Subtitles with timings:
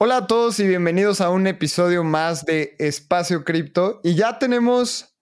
[0.00, 3.98] Hola a todos y bienvenidos a un episodio más de Espacio Cripto.
[4.04, 5.18] Y ya tenemos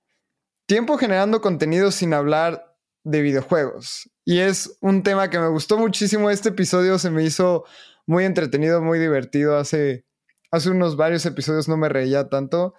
[0.67, 4.11] tiempo generando contenido sin hablar de videojuegos.
[4.27, 6.29] Y es un tema que me gustó muchísimo.
[6.29, 7.65] Este episodio se me hizo
[8.05, 9.57] muy entretenido, muy divertido.
[9.57, 10.05] Hace,
[10.51, 12.75] hace unos varios episodios no me reía tanto.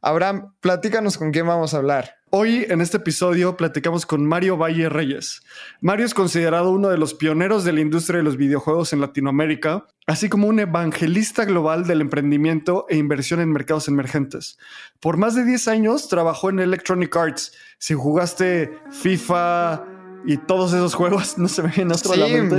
[0.00, 2.14] Abraham, platícanos con quién vamos a hablar.
[2.34, 5.42] Hoy en este episodio platicamos con Mario Valle Reyes.
[5.82, 9.86] Mario es considerado uno de los pioneros de la industria de los videojuegos en Latinoamérica,
[10.06, 14.56] así como un evangelista global del emprendimiento e inversión en mercados emergentes.
[14.98, 17.52] Por más de 10 años trabajó en Electronic Arts.
[17.76, 19.84] Si jugaste FIFA,
[20.24, 22.58] y todos esos juegos, no se me viene otro la mente.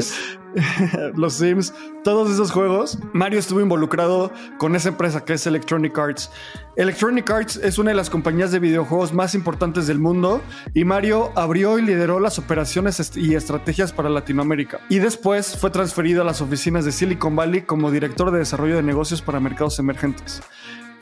[1.15, 2.97] Los Sims, todos esos juegos.
[3.13, 6.31] Mario estuvo involucrado con esa empresa que es Electronic Arts.
[6.75, 10.41] Electronic Arts es una de las compañías de videojuegos más importantes del mundo
[10.73, 14.79] y Mario abrió y lideró las operaciones y estrategias para Latinoamérica.
[14.89, 18.83] Y después fue transferido a las oficinas de Silicon Valley como director de desarrollo de
[18.83, 20.41] negocios para mercados emergentes.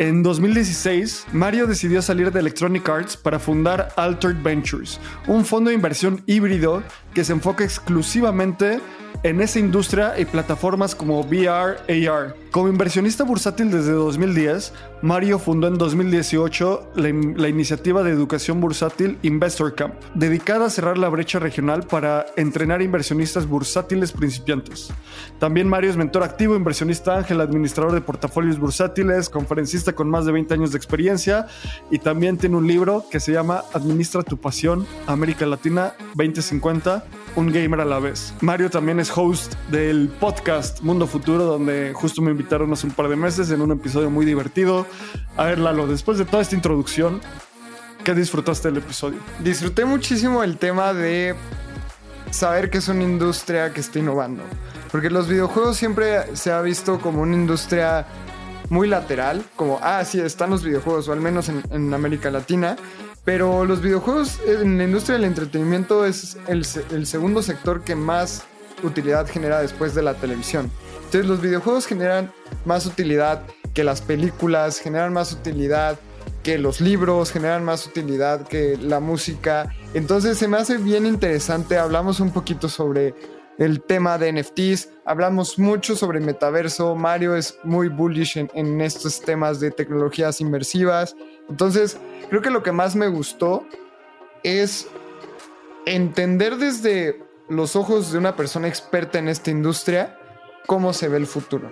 [0.02, 5.76] En 2016, Mario decidió salir de Electronic Arts para fundar Altered Ventures, un fondo de
[5.76, 6.82] inversión híbrido
[7.14, 8.80] que se enfoca exclusivamente
[9.24, 12.36] en esa industria y plataformas como VR, AR.
[12.50, 14.74] Como inversionista bursátil desde 2010,
[15.04, 20.98] Mario fundó en 2018 la, la, iniciativa de educación bursátil Investor Camp, dedicada a cerrar
[20.98, 24.92] la brecha regional para entrenar inversionistas bursátiles principiantes.
[25.40, 30.32] También Mario es mentor activo, inversionista ángel, administrador de portafolios bursátiles, conferencista con más de
[30.34, 31.48] 20 años de experiencia
[31.90, 37.01] y también tiene un libro que se llama Administra tu pasión, América Latina 2050
[37.36, 38.34] un gamer a la vez.
[38.42, 43.08] Mario también es host del podcast Mundo Futuro, donde justo me invitaron hace un par
[43.08, 44.86] de meses en un episodio muy divertido.
[45.38, 47.22] A ver, Lalo, después de toda esta introducción,
[48.04, 49.20] ¿qué disfrutaste del episodio?
[49.40, 51.36] Disfruté muchísimo el tema de
[52.32, 54.44] saber que es una industria que está innovando.
[54.92, 58.06] Porque los videojuegos siempre se ha visto como una industria
[58.70, 62.78] muy lateral, como, ah, sí, están los videojuegos, o al menos en, en América Latina,
[63.24, 68.44] pero los videojuegos en la industria del entretenimiento es el, segundo sector que más
[68.84, 70.72] utilidad genera después de la televisión.
[70.96, 72.32] Entonces los videojuegos generan
[72.66, 73.44] más utilidad
[73.74, 76.00] que las películas, generan más utilidad
[76.44, 79.72] que los libros, generan más utilidad que la música.
[79.94, 83.14] Entonces se me hace bien interesante, hablamos un poquito sobre
[83.58, 89.60] el tema de NFTs, hablamos mucho sobre metaverso, Mario es muy bullish en, estos temas
[89.60, 91.16] de tecnologías inmersivas.
[91.50, 91.98] Entonces,
[92.30, 93.66] creo que lo que más me gustó
[94.44, 94.88] es
[95.86, 100.18] entender desde los ojos de una persona experta en esta industria
[100.66, 101.72] cómo se ve el futuro.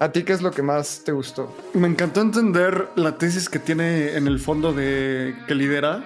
[0.00, 1.56] ¿A ti qué es lo que más te gustó?
[1.72, 6.04] Me encantó entender la tesis que tiene en el fondo de que lidera,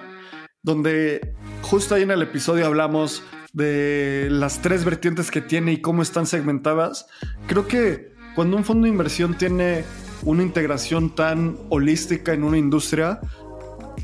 [0.61, 3.23] donde justo ahí en el episodio hablamos
[3.53, 7.07] de las tres vertientes que tiene y cómo están segmentadas.
[7.47, 9.83] Creo que cuando un fondo de inversión tiene
[10.23, 13.19] una integración tan holística en una industria,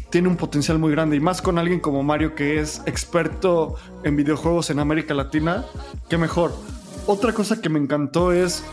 [0.10, 4.16] tiene un potencial muy grande y más con alguien como Mario que es experto en
[4.16, 5.66] videojuegos en América Latina,
[6.10, 6.54] qué mejor.
[7.08, 8.64] Otra cosa que me encantó es,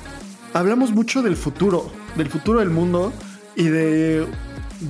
[0.52, 3.12] hablamos mucho del futuro, del futuro del mundo
[3.56, 4.26] y de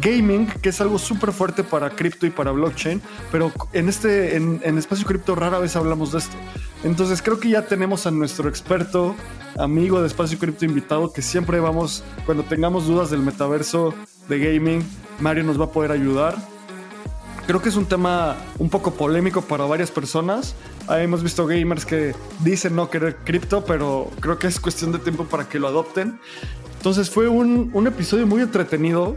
[0.01, 4.61] gaming, que es algo súper fuerte para cripto y para blockchain, pero en este, en,
[4.65, 6.37] en espacio cripto rara vez hablamos de esto.
[6.85, 9.15] Entonces creo que ya tenemos a nuestro experto,
[9.59, 13.95] amigo de espacio cripto invitado, que siempre vamos, cuando tengamos dudas del metaverso
[14.29, 14.83] de gaming,
[15.21, 16.37] Mario nos va a poder ayudar.
[17.47, 20.55] Creo que es un tema un poco polémico para varias personas.
[20.89, 25.25] hemos visto gamers que dicen no querer cripto, pero creo que es cuestión de tiempo
[25.25, 26.21] para que lo adopten.
[26.77, 29.17] Entonces fue un, un episodio muy entretenido.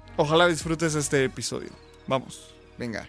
[0.23, 1.71] Ojalá disfrutes este episodio.
[2.05, 2.53] Vamos.
[2.77, 3.07] Venga.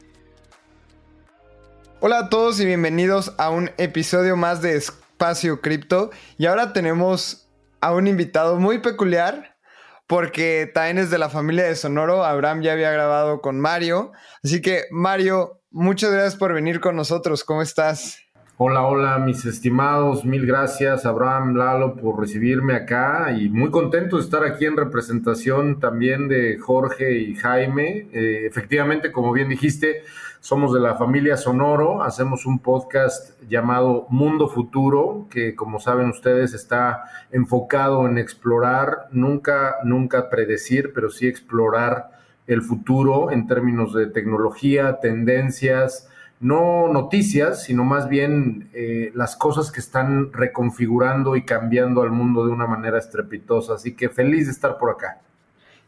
[2.01, 6.11] Hola a todos y bienvenidos a un episodio más de Espacio Cripto.
[6.39, 7.51] Y ahora tenemos
[7.83, 9.59] a un invitado muy peculiar
[10.07, 12.25] porque también es de la familia de Sonoro.
[12.25, 14.13] Abraham ya había grabado con Mario.
[14.43, 17.45] Así que, Mario, muchas gracias por venir con nosotros.
[17.45, 18.22] ¿Cómo estás?
[18.65, 20.25] Hola, hola, mis estimados.
[20.25, 25.81] Mil gracias, Abraham Lalo, por recibirme acá y muy contento de estar aquí en representación
[25.81, 28.07] también de Jorge y Jaime.
[28.13, 30.05] Eh, efectivamente, como bien dijiste,
[30.39, 36.55] somos de la familia Sonoro, hacemos un podcast llamado Mundo Futuro, que como saben ustedes
[36.55, 42.13] está enfocado en explorar, nunca, nunca predecir, pero sí explorar
[42.47, 46.09] el futuro en términos de tecnología, tendencias,
[46.43, 52.45] no noticias, sino más bien eh, las cosas que están reconfigurando y cambiando al mundo
[52.45, 53.75] de una manera estrepitosa.
[53.75, 55.21] Así que feliz de estar por acá.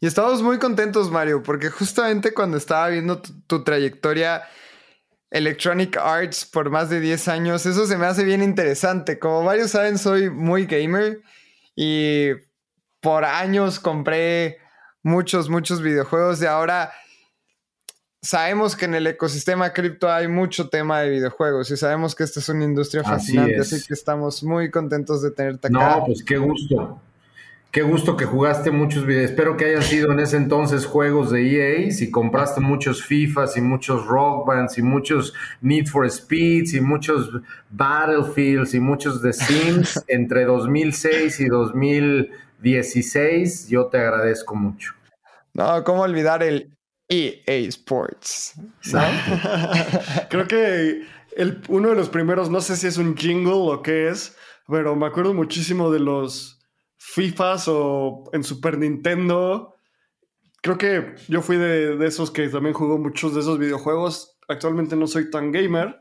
[0.01, 4.45] Y estamos muy contentos, Mario, porque justamente cuando estaba viendo tu, trayectoria
[5.29, 9.19] Electronic Arts por más de 10 años, eso se me hace bien interesante.
[9.19, 11.21] Como varios saben, soy muy gamer
[11.75, 12.29] y
[13.01, 14.59] por años compré
[15.03, 16.93] muchos, muchos videojuegos y ahora
[18.25, 22.41] sabemos que en el ecosistema cripto hay mucho tema de videojuegos y sabemos que esta
[22.41, 25.99] es una industria fascinante, así, que estamos muy contentos de tenerte acá.
[25.99, 26.99] No, pues qué gusto.
[27.71, 29.31] Qué gusto que jugaste muchos videos.
[29.31, 31.91] Espero que hayan sido en ese entonces juegos de EA.
[31.91, 37.31] Si compraste muchos FIFAs y muchos Rock Bands y muchos Need for Speeds y muchos
[37.71, 44.93] Battlefields y muchos The Sims entre 2006 y 2016, yo te agradezco mucho.
[45.53, 46.74] No, ¿cómo olvidar el
[47.09, 48.55] EA Sports.
[50.31, 51.03] Creo que
[51.37, 54.37] el, uno de los primeros, no sé si es un jingle o qué es,
[54.67, 56.61] pero me acuerdo muchísimo de los
[56.97, 59.77] FIFAs o en Super Nintendo.
[60.63, 64.39] Creo que yo fui de, de esos que también jugó muchos de esos videojuegos.
[64.49, 66.01] Actualmente no soy tan gamer,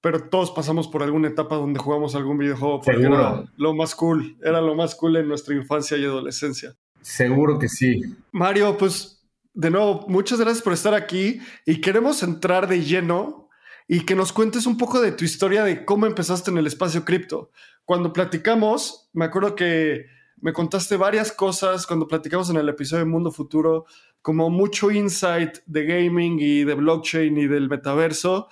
[0.00, 4.36] pero todos pasamos por alguna etapa donde jugamos algún videojuego porque era lo más cool,
[4.42, 6.76] era lo más cool en nuestra infancia y adolescencia.
[7.00, 8.02] Seguro que sí.
[8.32, 9.19] Mario, pues
[9.54, 13.48] de nuevo, muchas gracias por estar aquí y queremos entrar de lleno
[13.88, 17.04] y que nos cuentes un poco de tu historia de cómo empezaste en el espacio
[17.04, 17.50] cripto.
[17.84, 20.06] Cuando platicamos, me acuerdo que
[20.40, 23.86] me contaste varias cosas cuando platicamos en el episodio de Mundo Futuro,
[24.22, 28.48] como mucho insight de gaming y de blockchain y del metaverso.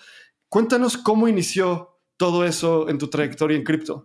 [0.48, 4.04] Cuéntanos cómo inició todo eso en tu trayectoria en cripto.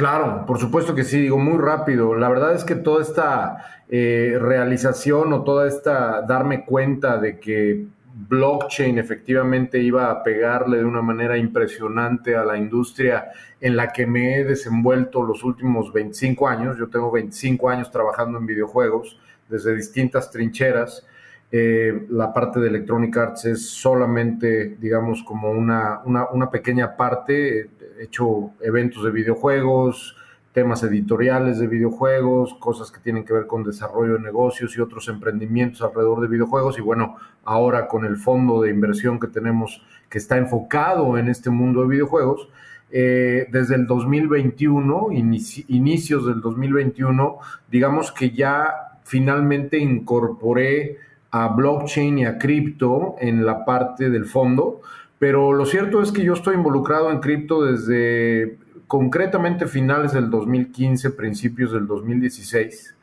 [0.00, 2.14] Claro, por supuesto que sí, digo muy rápido.
[2.14, 7.84] La verdad es que toda esta eh, realización o toda esta darme cuenta de que
[8.26, 13.26] blockchain efectivamente iba a pegarle de una manera impresionante a la industria
[13.60, 16.78] en la que me he desenvuelto los últimos 25 años.
[16.78, 19.20] Yo tengo 25 años trabajando en videojuegos
[19.50, 21.06] desde distintas trincheras.
[21.52, 27.68] Eh, la parte de Electronic Arts es solamente, digamos, como una, una, una pequeña parte
[28.00, 30.16] hecho eventos de videojuegos,
[30.52, 35.08] temas editoriales de videojuegos, cosas que tienen que ver con desarrollo de negocios y otros
[35.08, 36.78] emprendimientos alrededor de videojuegos.
[36.78, 41.50] Y bueno, ahora con el fondo de inversión que tenemos que está enfocado en este
[41.50, 42.48] mundo de videojuegos,
[42.92, 47.38] eh, desde el 2021, inicios del 2021,
[47.70, 50.98] digamos que ya finalmente incorporé
[51.30, 54.80] a blockchain y a cripto en la parte del fondo.
[55.20, 58.56] Pero lo cierto es que yo estoy involucrado en cripto desde
[58.86, 62.96] concretamente finales del 2015, principios del 2016,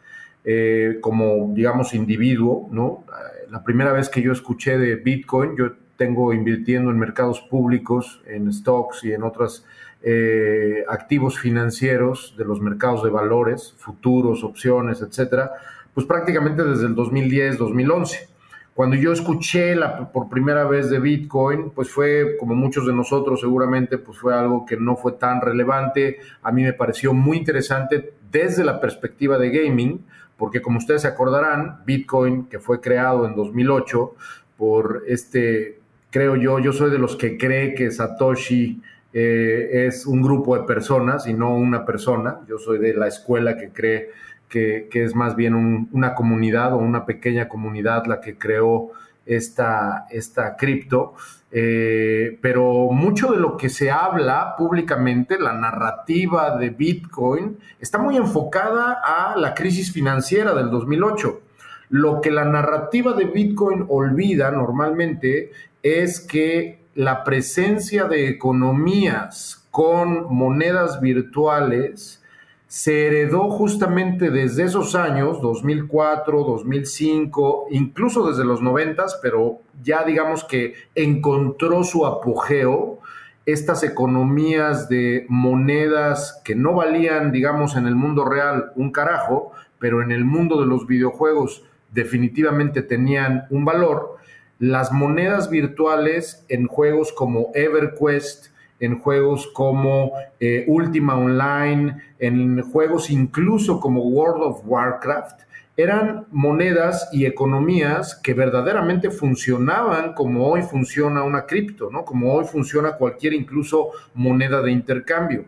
[0.43, 3.05] eh, como, digamos, individuo, ¿no?
[3.07, 8.19] Eh, la primera vez que yo escuché de Bitcoin, yo tengo invirtiendo en mercados públicos,
[8.25, 9.63] en stocks y en otros
[10.01, 15.51] eh, activos financieros de los mercados de valores, futuros, opciones, etcétera,
[15.93, 18.36] pues prácticamente desde el 2010, 2011.
[18.77, 23.41] Cuando yo escuché la, por primera vez de Bitcoin, pues fue, como muchos de nosotros
[23.41, 26.19] seguramente, pues fue algo que no fue tan relevante.
[26.43, 30.05] A mí me pareció muy interesante desde la perspectiva de gaming,
[30.37, 34.13] porque como ustedes se acordarán, Bitcoin, que fue creado en 2008
[34.57, 35.79] por este,
[36.11, 38.79] creo yo, yo soy de los que cree que Satoshi
[39.11, 42.41] eh, es un grupo de personas y no una persona.
[42.47, 44.11] Yo soy de la escuela que cree
[44.49, 48.91] que, es más bien una comunidad o una pequeña comunidad la que creó
[49.25, 51.13] esta, esta cripto.
[51.51, 58.17] Eh, pero mucho de lo que se habla públicamente, la narrativa de Bitcoin, está muy
[58.17, 61.41] enfocada a la crisis financiera del 2008.
[61.89, 65.51] Lo que la narrativa de Bitcoin olvida normalmente
[65.83, 72.23] es que la presencia de economías con monedas virtuales
[72.67, 80.43] se heredó justamente desde esos años, 2004, 2005, incluso desde los 90, pero ya digamos
[80.43, 82.99] que encontró su apogeo
[83.45, 90.01] estas economías de monedas que no valían, digamos, en el mundo real un carajo, pero
[90.01, 94.17] en el mundo de los videojuegos definitivamente tenían un valor.
[94.59, 98.47] Las monedas virtuales en juegos como EverQuest,
[98.79, 105.41] en juegos como eh, Ultima Online, en juegos incluso como World of Warcraft,
[105.77, 112.03] eran monedas y economías que verdaderamente funcionaban como hoy funciona una cripto, ¿no?
[112.03, 115.45] Como hoy funciona cualquier incluso moneda de intercambio.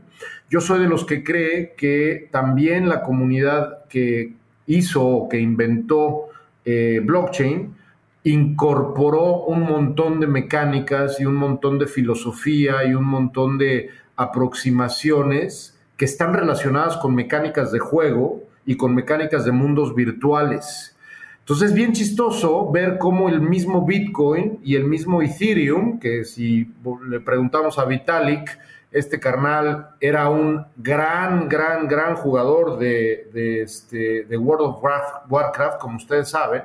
[0.47, 4.33] Yo soy de los que cree que también la comunidad que
[4.67, 6.27] hizo o que inventó
[6.63, 7.73] eh, blockchain
[8.23, 15.77] incorporó un montón de mecánicas y un montón de filosofía y un montón de aproximaciones
[15.95, 20.95] que están relacionadas con mecánicas de juego y con mecánicas de mundos virtuales.
[21.39, 26.71] Entonces es bien chistoso ver cómo el mismo Bitcoin y el mismo Ethereum, que si
[27.07, 28.59] le preguntamos a Vitalik,
[28.91, 34.83] este carnal era un gran, gran, gran jugador de, este, de World of
[35.29, 36.63] Warcraft, como ustedes saben,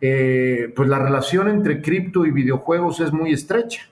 [0.00, 3.82] eh, pues la relación entre cripto y videojuegos es muy estrecha.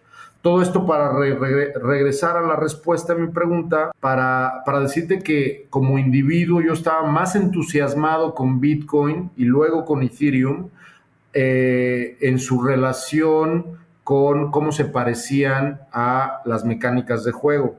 [0.43, 5.99] Todo esto para regresar a la respuesta a mi pregunta, para, para decirte que como
[5.99, 10.69] individuo yo estaba más entusiasmado con Bitcoin y luego con Ethereum
[11.35, 17.77] eh, en su relación con cómo se parecían a las mecánicas de juego.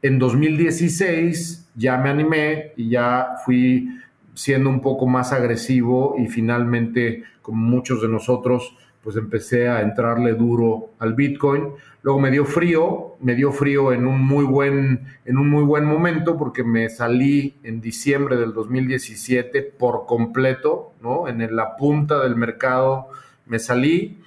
[0.00, 3.88] En 2016 ya me animé y ya fui
[4.34, 10.34] siendo un poco más agresivo y finalmente, como muchos de nosotros, pues empecé a entrarle
[10.34, 11.68] duro al Bitcoin.
[12.02, 15.84] Luego me dio frío, me dio frío en un muy buen, en un muy buen
[15.84, 21.28] momento porque me salí en diciembre del 2017 por completo, ¿no?
[21.28, 23.08] En la punta del mercado
[23.46, 24.20] me salí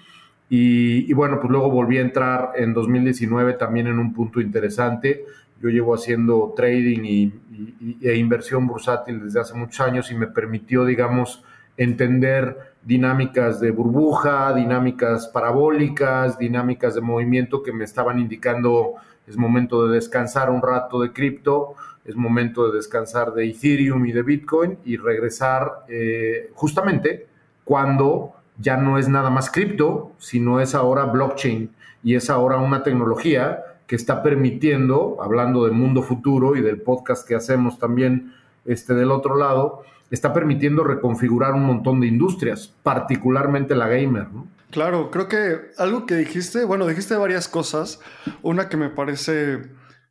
[0.50, 5.26] y, bueno, pues luego volví a entrar en 2019 también en un punto interesante.
[5.62, 10.86] Yo llevo haciendo trading y, e inversión bursátil desde hace muchos años y me permitió,
[10.86, 11.44] digamos,
[11.78, 18.96] entender dinámicas de burbuja, dinámicas parabólicas, dinámicas de movimiento que me estaban indicando
[19.28, 24.14] es momento de descansar un rato de cripto, es momento de descansar de Ethereum y
[24.14, 27.28] de Bitcoin y regresar eh, justamente
[27.66, 31.70] cuando ya no es nada más cripto, sino es ahora blockchain
[32.04, 37.28] y es ahora una tecnología que está permitiendo, hablando del mundo futuro y del podcast
[37.28, 38.34] que hacemos también
[38.66, 44.28] este, del otro lado, está permitiendo reconfigurar un montón de industrias, particularmente la gamer.
[44.72, 48.02] Claro, creo que algo que dijiste, bueno, dijiste varias cosas.
[48.42, 49.62] Una que me parece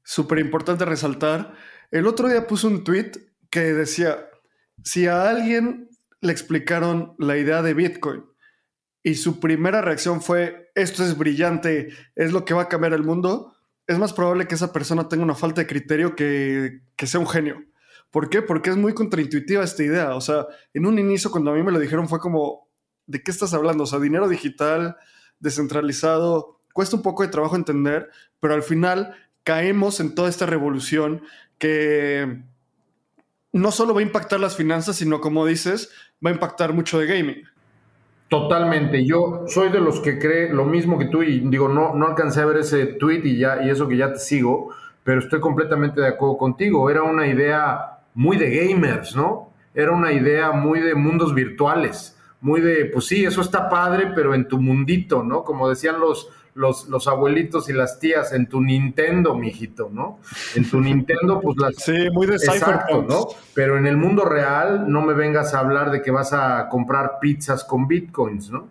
[0.02, 1.52] súper importante resaltar.
[1.90, 3.12] El otro día puse un tweet
[3.50, 4.28] que decía,
[4.83, 5.90] si a alguien
[6.21, 8.25] le explicaron la idea de Bitcoin
[9.02, 13.02] y su primera reacción fue, esto es brillante, es lo que va a cambiar el
[13.02, 13.55] mundo,
[13.86, 17.28] es más probable que esa persona tenga una falta de criterio que, que sea un
[17.28, 17.64] genio.
[18.10, 18.42] ¿Por qué?
[18.42, 20.14] Porque es muy contraintuitiva esta idea.
[20.14, 22.68] O sea, en un inicio cuando a mí me lo dijeron fue como,
[23.06, 23.84] ¿de qué estás hablando?
[23.84, 24.96] O sea, dinero digital,
[25.38, 29.14] descentralizado, cuesta un poco de trabajo entender, pero al final
[29.44, 31.22] caemos en toda esta revolución
[31.58, 32.42] que
[33.52, 35.90] no solo va a impactar las finanzas, sino como dices,
[36.24, 37.44] va a impactar mucho de gaming.
[38.28, 39.04] Totalmente.
[39.04, 42.40] Yo soy de los que cree lo mismo que tú y digo, no, no alcancé
[42.40, 44.71] a ver ese tweet y ya, y eso que ya te sigo,
[45.04, 46.90] pero estoy completamente de acuerdo contigo.
[46.90, 49.52] Era una idea muy de gamers, ¿no?
[49.75, 54.35] Era una idea muy de mundos virtuales, muy de, pues sí, eso está padre, pero
[54.35, 55.45] en tu mundito, ¿no?
[55.45, 60.20] Como decían los, los, los abuelitos y las tías, en tu Nintendo, mijito, ¿no?
[60.54, 61.75] En tu Nintendo, pues las...
[61.76, 63.28] Sí, muy de Exacto, ¿no?
[63.54, 67.18] Pero en el mundo real no me vengas a hablar de que vas a comprar
[67.20, 68.68] pizzas con bitcoins, ¿no?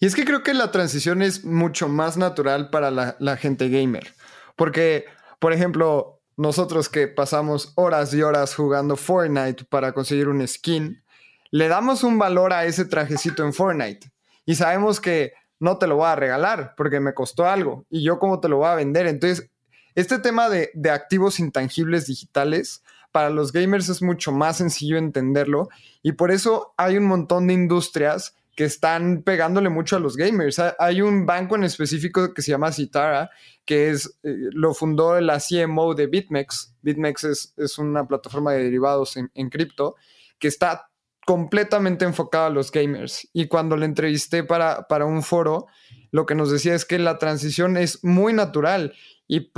[0.00, 3.68] Y es que creo que la transición es mucho más natural para la, la gente
[3.68, 4.14] gamer.
[4.56, 5.04] Porque,
[5.38, 11.02] por ejemplo, nosotros que pasamos horas y horas jugando Fortnite para conseguir un skin,
[11.50, 14.10] le damos un valor a ese trajecito en Fortnite
[14.44, 18.18] y sabemos que no te lo voy a regalar porque me costó algo y yo
[18.18, 19.06] cómo te lo voy a vender.
[19.06, 19.50] Entonces,
[19.94, 22.82] este tema de, activos intangibles digitales
[23.12, 25.68] para los gamers es mucho más sencillo entenderlo
[26.02, 30.60] y por eso hay un montón de industrias que están pegándole mucho a los gamers.
[30.78, 33.30] Hay un banco en específico que se llama Citara,
[33.66, 36.74] que es, eh, lo fundó la CMO de BitMEX.
[36.80, 39.96] BitMEX es, una plataforma de derivados en, cripto
[40.38, 40.88] que está
[41.26, 43.28] completamente enfocada a los gamers.
[43.34, 45.66] Y cuando le entrevisté para, para un foro,
[46.12, 48.94] lo que nos decía es que la transición es muy natural
[49.28, 49.50] y,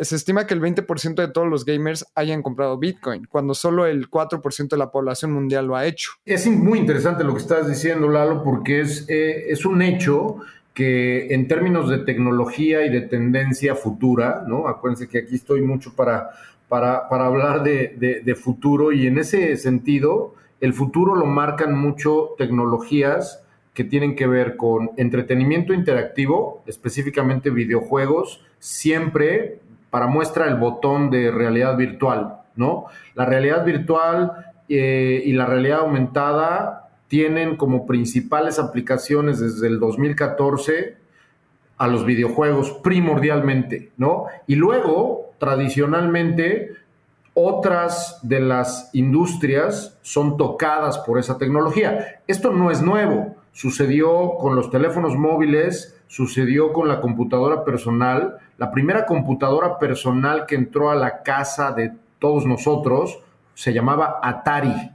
[0.00, 4.08] se estima que el 20% de todos los gamers hayan comprado Bitcoin, cuando solo el
[4.08, 6.12] 4% de la población mundial lo ha hecho.
[6.24, 10.36] Es muy interesante lo que estás diciendo, Lalo, porque es, eh, es un hecho
[10.72, 14.68] que en términos de tecnología y de tendencia futura, ¿no?
[14.68, 16.30] Acuérdense que aquí estoy mucho para,
[16.68, 22.34] para, para hablar de, de futuro y en ese sentido, el futuro lo marcan mucho
[22.36, 29.60] tecnologías que tienen que ver con entretenimiento interactivo, específicamente videojuegos, siempre
[29.90, 32.86] para muestra el botón de realidad virtual, ¿no?
[33.14, 40.96] La realidad virtual eh, y la realidad aumentada tienen como principales aplicaciones desde el 2014
[41.78, 44.26] a los videojuegos primordialmente, ¿no?
[44.46, 46.72] Y luego, tradicionalmente,
[47.40, 52.20] otras de las industrias son tocadas por esa tecnología.
[52.26, 58.38] Esto no es nuevo, sucedió con los teléfonos móviles, sucedió con la computadora personal.
[58.56, 63.20] La primera computadora personal que entró a la casa de todos nosotros
[63.54, 64.90] se llamaba Atari.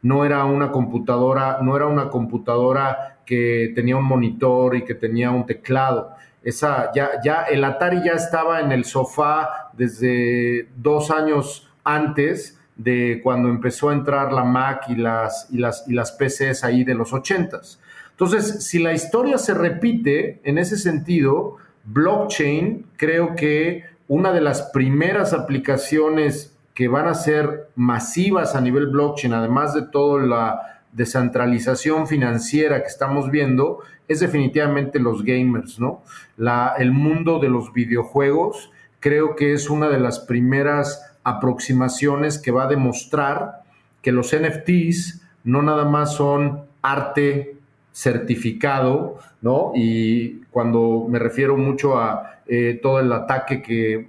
[0.00, 5.30] No era una computadora, no era una computadora que tenía un monitor y que tenía
[5.30, 6.12] un teclado.
[6.42, 13.20] Esa, ya, ya, el Atari ya estaba en el sofá desde dos años antes de
[13.22, 16.94] cuando empezó a entrar la Mac y las, y las, y las PCs ahí de
[16.94, 17.80] los ochentas.
[18.10, 24.62] Entonces, si la historia se repite en ese sentido, blockchain creo que una de las
[24.72, 32.06] primeras aplicaciones que van a ser masivas a nivel blockchain, además de toda la descentralización
[32.06, 36.02] financiera que estamos viendo, es definitivamente los gamers, ¿no?
[36.36, 38.70] La, el mundo de los videojuegos
[39.00, 43.62] creo que es una de las primeras aproximaciones que va a demostrar
[44.00, 47.56] que los NFTs no nada más son arte
[47.92, 49.72] certificado, ¿no?
[49.74, 54.08] Y cuando me refiero mucho a eh, todo el ataque que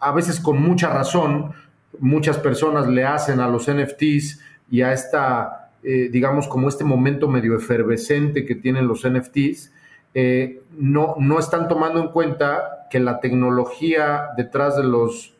[0.00, 1.52] a veces con mucha razón
[2.00, 7.28] muchas personas le hacen a los NFTs y a esta, eh, digamos, como este momento
[7.28, 9.72] medio efervescente que tienen los NFTs,
[10.14, 15.33] eh, no, no están tomando en cuenta que la tecnología detrás de los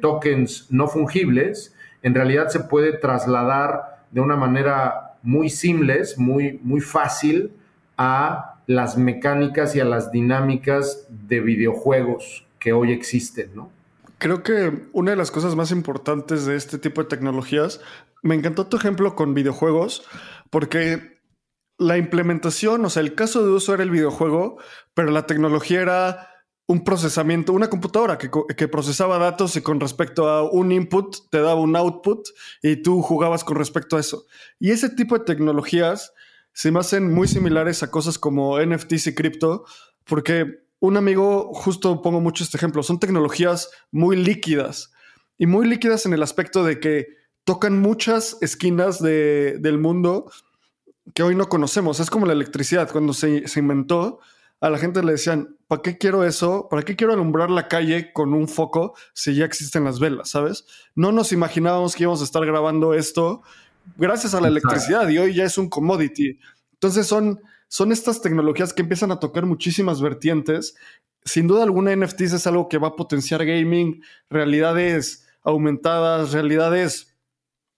[0.00, 6.80] tokens no fungibles en realidad se puede trasladar de una manera muy simples, muy, muy
[6.80, 7.52] fácil
[7.96, 13.70] a las mecánicas y a las dinámicas de videojuegos que hoy existen, ¿no?
[14.18, 17.80] Creo que una de las cosas más importantes de este tipo de tecnologías,
[18.22, 20.06] me encantó tu ejemplo con videojuegos,
[20.50, 21.20] porque
[21.78, 24.58] la implementación, o sea, el caso de uso era el videojuego,
[24.92, 26.29] pero la tecnología era
[26.70, 31.60] un procesamiento, una computadora que, procesaba datos y con respecto a un input te daba
[31.60, 32.28] un output
[32.62, 34.26] y tú jugabas con respecto a eso.
[34.60, 36.12] Y ese tipo de tecnologías
[36.52, 39.64] se me hacen muy similares a cosas como NFTs y cripto,
[40.04, 44.92] porque un amigo, justo pongo mucho este ejemplo, son tecnologías muy líquidas
[45.38, 47.08] y muy líquidas en el aspecto de que
[47.42, 50.30] tocan muchas esquinas del mundo
[51.14, 51.98] que hoy no conocemos.
[51.98, 54.20] Es como la electricidad, cuando se, se inventó
[54.60, 56.68] a la gente le decían, ¿para qué quiero eso?
[56.70, 60.66] ¿Para qué quiero alumbrar la calle con un foco si ya existen las velas, sabes?
[60.94, 63.42] No nos imaginábamos que íbamos a estar grabando esto
[63.96, 66.38] gracias a la electricidad y hoy ya es un commodity.
[66.74, 70.74] Entonces son, son estas tecnologías que empiezan a tocar muchísimas vertientes.
[71.24, 77.16] Sin duda alguna NFTs es algo que va a potenciar gaming, realidades aumentadas, realidades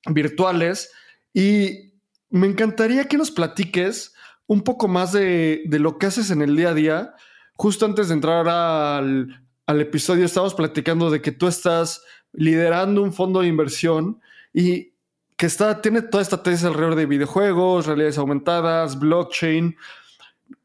[0.06, 0.90] virtuales
[1.32, 1.92] y
[2.30, 4.14] me encantaría que nos platiques
[4.46, 7.14] un poco más de, lo que haces en el día a día.
[7.54, 12.02] Justo antes de entrar al, episodio, estábamos platicando de que tú estás
[12.32, 14.20] liderando un fondo de inversión
[14.52, 14.92] y
[15.36, 19.76] que está, tiene toda esta tesis alrededor de videojuegos, realidades aumentadas, blockchain.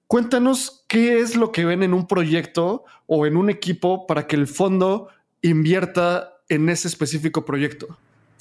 [0.07, 4.35] Cuéntanos qué es lo que ven en un proyecto o en un equipo para que
[4.35, 5.07] el fondo
[5.41, 7.97] invierta en ese específico proyecto.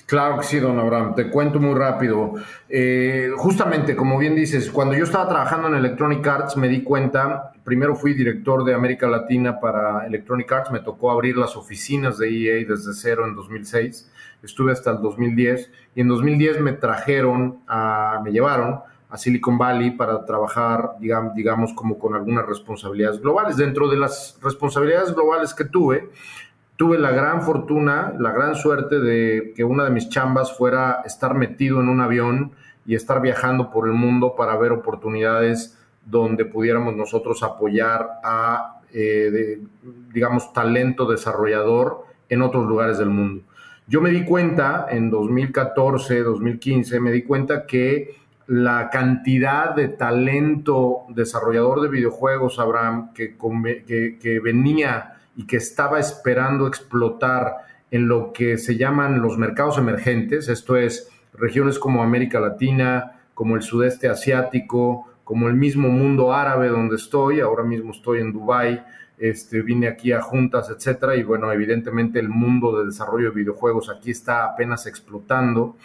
[0.06, 1.16] Claro que sí, don Abraham.
[1.16, 2.34] Te cuento muy rápido.
[2.68, 7.52] Eh, justamente, como bien dices, cuando yo estaba trabajando en Electronic Arts me di cuenta,
[7.64, 12.28] primero fui director de América Latina para Electronic Arts, me tocó abrir las oficinas de
[12.28, 14.08] EA desde cero en 2006,
[14.44, 17.58] estuve hasta el 2010 y en 2010 me trajeron,
[18.22, 23.56] me llevaron a Silicon Valley para trabajar, digamos, digamos, como con algunas responsabilidades globales.
[23.56, 26.10] Dentro de las responsabilidades globales que tuve,
[26.76, 31.34] tuve la gran fortuna, la gran suerte de que una de mis chambas fuera estar
[31.34, 32.52] metido en un avión
[32.86, 39.60] y estar viajando por el mundo para ver oportunidades donde pudiéramos nosotros apoyar a, eh,
[40.12, 43.42] digamos, talento desarrollador en otros lugares del mundo.
[43.88, 48.16] Yo me di cuenta en 2014, 2015, me di cuenta que
[48.48, 57.66] la cantidad de talento desarrollador de videojuegos, Abraham, que, venía y que estaba esperando explotar
[57.90, 63.54] en lo que se llaman los mercados emergentes, esto es regiones como América Latina, como
[63.54, 68.82] el sudeste asiático, como el mismo mundo árabe donde estoy, ahora mismo estoy en Dubái,
[69.18, 73.90] este, vine aquí a juntas, etcétera, y bueno, evidentemente el mundo de desarrollo de videojuegos
[73.90, 75.76] aquí está apenas explotando.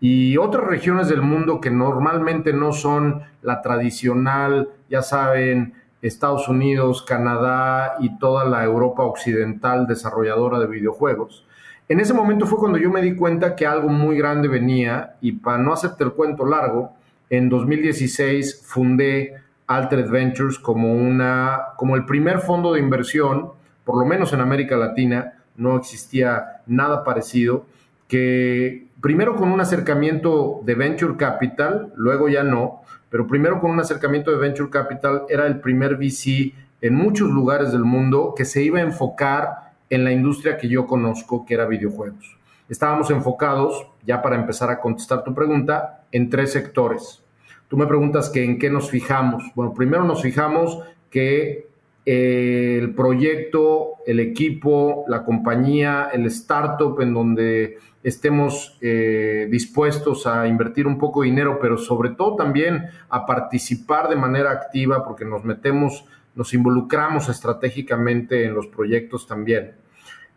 [0.00, 5.74] Y otras regiones del mundo que normalmente no son la tradicional, ya saben,
[6.06, 11.44] Estados Unidos, Canadá y toda la Europa occidental desarrolladora de videojuegos,
[11.88, 15.32] En ese momento fue cuando yo me di cuenta que algo muy grande venía y
[15.32, 16.92] para no hacerte el cuento largo,
[17.30, 19.34] en 2016 fundé
[19.68, 23.52] Altered Ventures como, una, como el primer fondo de inversión,
[23.84, 27.66] por lo menos en América Latina, no existía nada parecido,
[28.08, 32.82] que primero con un acercamiento de Venture Capital, luego ya no,
[33.16, 36.52] pero primero con un acercamiento de Venture Capital era el primer VC
[36.82, 40.86] en muchos lugares del mundo que se iba a enfocar en la industria que yo
[40.86, 42.36] conozco, que era videojuegos.
[42.68, 47.24] Estábamos enfocados, ya para empezar a contestar tu pregunta, en tres sectores.
[47.68, 49.44] Tú me preguntas que en qué nos fijamos.
[49.54, 51.70] Bueno, primero nos fijamos que
[52.06, 60.86] el proyecto, el equipo, la compañía, el startup en donde estemos eh, dispuestos a invertir
[60.86, 65.44] un poco de dinero, pero sobre todo también a participar de manera activa porque nos
[65.44, 66.04] metemos
[66.36, 69.72] nos involucramos estratégicamente en los proyectos también.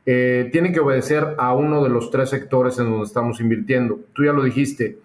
[0.05, 3.99] Eh, tiene que obedecer a uno de los tres sectores en donde estamos invirtiendo.
[4.13, 4.97] Tú ya lo dijiste,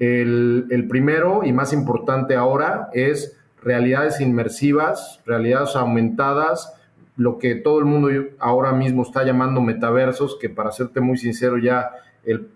[0.00, 6.74] el, el primero y más importante ahora es realidades inmersivas, realidades aumentadas,
[7.16, 11.58] lo que todo el mundo ahora mismo está llamando metaversos, que para serte muy sincero
[11.58, 11.90] ya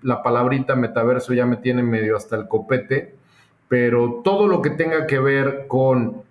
[0.03, 3.15] la palabrita metaverso ya me tiene medio hasta el copete,
[3.69, 6.23] pero todo lo que tenga que ver con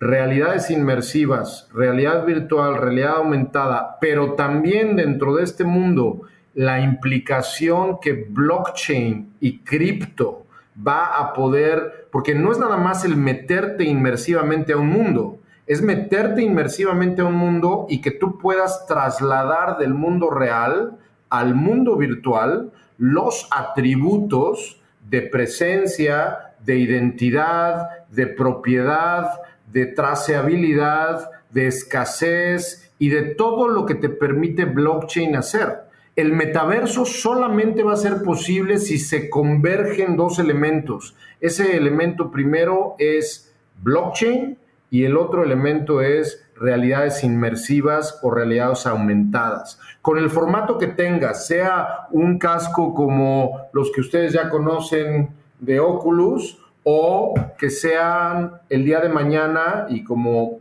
[0.00, 6.22] realidades inmersivas, realidad virtual, realidad aumentada, pero también dentro de este mundo
[6.54, 10.43] la implicación que blockchain y cripto
[10.76, 15.80] va a poder, porque no es nada más el meterte inmersivamente a un mundo, es
[15.80, 20.98] meterte inmersivamente a un mundo y que tú puedas trasladar del mundo real
[21.30, 29.40] al mundo virtual los atributos de presencia, de identidad, de propiedad,
[29.72, 35.83] de traceabilidad, de escasez y de todo lo que te permite blockchain hacer.
[36.16, 41.16] El metaverso solamente va a ser posible si se convergen dos elementos.
[41.40, 44.56] Ese elemento primero es blockchain
[44.90, 49.80] y el otro elemento es realidades inmersivas o realidades aumentadas.
[50.02, 55.80] Con el formato que tengas, sea un casco como los que ustedes ya conocen de
[55.80, 60.60] Oculus o que sean el día de mañana y como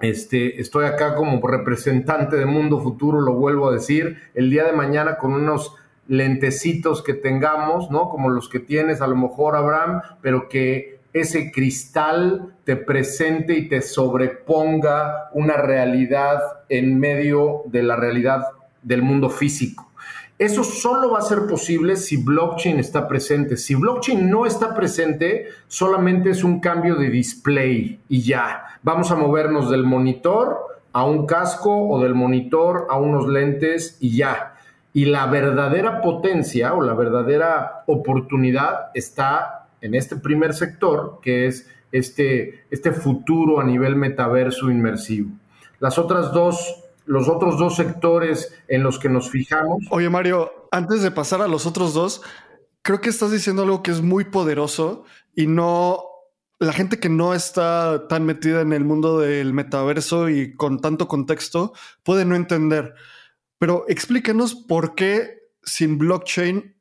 [0.00, 4.72] este, estoy acá como representante de Mundo Futuro, lo vuelvo a decir, el día de
[4.72, 5.74] mañana con unos
[6.06, 8.08] lentecitos que tengamos, ¿no?
[8.08, 13.68] Como los que tienes a lo mejor, Abraham, pero que ese cristal te presente y
[13.68, 18.46] te sobreponga una realidad en medio de la realidad
[18.82, 19.87] del mundo físico.
[20.38, 23.56] Eso solo va a ser posible si blockchain está presente.
[23.56, 28.78] Si blockchain no está presente, solamente es un cambio de display y ya.
[28.84, 30.58] Vamos a movernos del monitor
[30.92, 34.54] a un casco o del monitor a unos lentes y ya.
[34.92, 41.68] Y la verdadera potencia o la verdadera oportunidad está en este primer sector, que es
[41.90, 45.30] este, este futuro a nivel metaverso inmersivo.
[45.80, 49.84] Las otras dos los otros dos sectores en los que nos fijamos.
[49.90, 52.20] Oye, Mario, antes de pasar a los otros dos,
[52.82, 56.04] creo que estás diciendo algo que es muy poderoso y no
[56.60, 61.08] la gente que no está tan metida en el mundo del metaverso y con tanto
[61.08, 62.94] contexto puede no entender.
[63.58, 66.76] Pero explíquenos por qué sin blockchain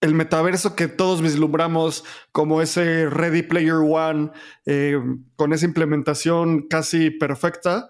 [0.00, 4.30] el metaverso que todos vislumbramos como ese Ready Player One,
[4.64, 5.00] eh,
[5.34, 7.88] con esa implementación casi perfecta,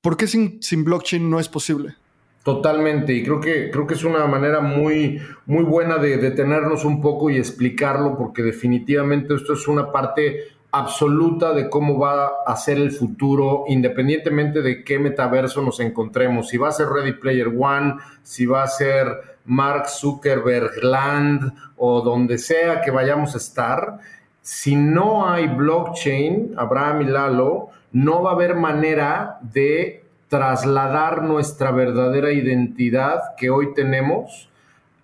[0.00, 1.96] ¿Por qué sin, blockchain no es posible?
[2.44, 7.00] Totalmente, y creo que, creo que es una manera muy, muy buena de detenernos un
[7.00, 12.78] poco y explicarlo, porque definitivamente esto es una parte absoluta de cómo va a ser
[12.78, 16.48] el futuro, independientemente de qué metaverso nos encontremos.
[16.48, 22.02] Si va a ser Ready Player One, si va a ser Mark Zuckerberg Land o
[22.02, 23.98] donde sea que vayamos a estar,
[24.42, 31.70] si no hay blockchain, Abraham y Lalo, no va a haber manera de trasladar nuestra
[31.70, 34.50] verdadera identidad que hoy tenemos.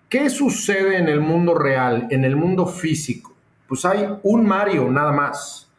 [0.08, 3.34] ¿Qué sucede en el mundo real, en el mundo físico?
[3.66, 5.70] Pues hay un Mario nada más,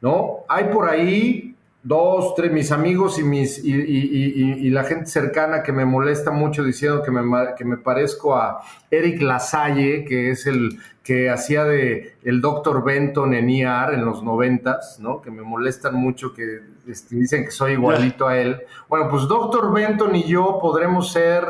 [0.00, 0.40] ¿no?
[0.48, 1.47] Hay por ahí
[1.88, 7.02] dos, tres, mis amigos y, mis, y, la gente cercana que me molesta mucho diciendo
[7.02, 7.22] que me,
[7.56, 12.84] que me parezco a Eric Lasalle, que es el que hacía de el Dr.
[12.84, 15.22] Benton en ER en los noventas, ¿no?
[15.22, 18.60] Que me molestan mucho, que este, dicen que soy igualito a él.
[18.86, 19.72] Bueno, pues Dr.
[19.72, 21.46] Benton y yo podremos ser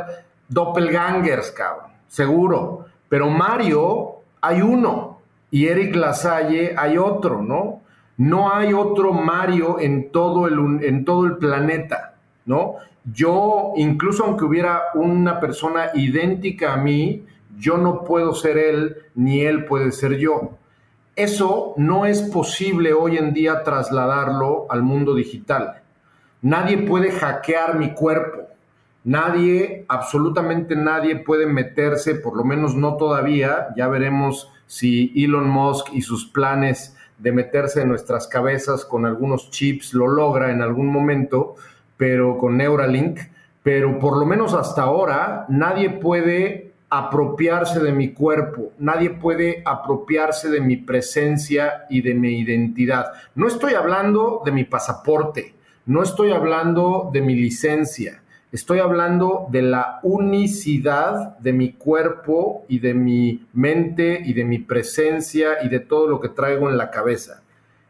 [0.48, 2.86] doppelgangers, cabrón, seguro.
[3.08, 5.18] Pero Mario hay uno
[5.50, 7.77] y Eric Lasalle hay otro, ¿no?
[8.18, 12.74] No hay otro Mario en todo el, en todo el planeta, ¿no?
[13.04, 17.24] Yo, incluso aunque hubiera una persona idéntica a mí,
[17.56, 20.58] yo no puedo ser él, ni él puede ser yo.
[21.14, 25.82] Eso no es posible hoy en día trasladarlo al mundo digital.
[26.42, 28.48] Nadie puede hackear mi cuerpo.
[29.04, 33.68] Nadie, absolutamente nadie puede meterse, por lo menos no todavía.
[33.76, 39.50] Ya veremos si Elon Musk y sus planes de meterse en nuestras cabezas con algunos
[39.50, 41.56] chips lo logra en algún momento,
[41.96, 43.20] pero con Neuralink.
[43.62, 50.48] Pero por lo menos hasta ahora nadie puede apropiarse de mi cuerpo, nadie puede apropiarse
[50.48, 53.12] de mi presencia y de mi identidad.
[53.34, 55.54] No estoy hablando de mi pasaporte,
[55.84, 62.78] no estoy hablando de mi licencia, estoy hablando de la unicidad de mi cuerpo y
[62.78, 66.90] de mi mente y de mi presencia y de todo lo que traigo en la
[66.90, 67.42] cabeza.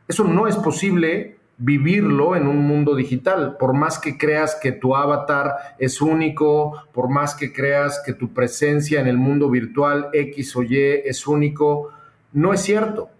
[0.08, 3.56] Eso no es posible vivirlo en un mundo digital.
[3.58, 8.32] Por más que creas que tu avatar es único, por más que creas que tu
[8.32, 11.90] presencia en el mundo virtual X o Y es único,
[12.32, 13.10] no es cierto.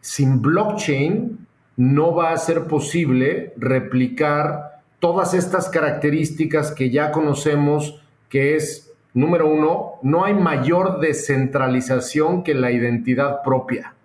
[0.00, 8.56] Sin blockchain no va a ser posible replicar todas estas características que ya conocemos, que
[8.56, 13.96] es, número uno, no hay mayor descentralización que la identidad propia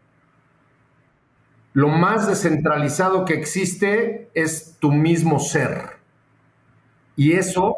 [1.74, 6.00] lo más descentralizado que existe es tu mismo ser.
[7.16, 7.78] Y eso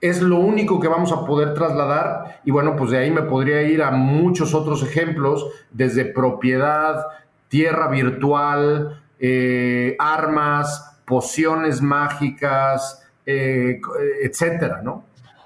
[0.00, 2.40] es lo único que vamos a poder trasladar.
[2.44, 7.06] Y bueno, pues de ahí me podría ir a muchos otros ejemplos, desde propiedad,
[7.48, 13.80] tierra virtual, eh, armas, pociones mágicas, eh,
[14.22, 15.04] etcétera, ¿no?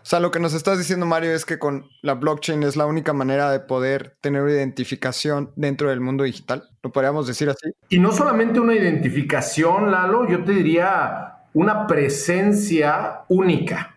[0.08, 2.86] O sea, lo que nos estás diciendo, Mario, es que con la blockchain es la
[2.86, 6.66] única manera de poder tener una identificación dentro del mundo digital.
[6.82, 7.72] ¿Lo podríamos decir así?
[7.90, 13.96] Y no solamente una identificación, Lalo, yo te diría una presencia única.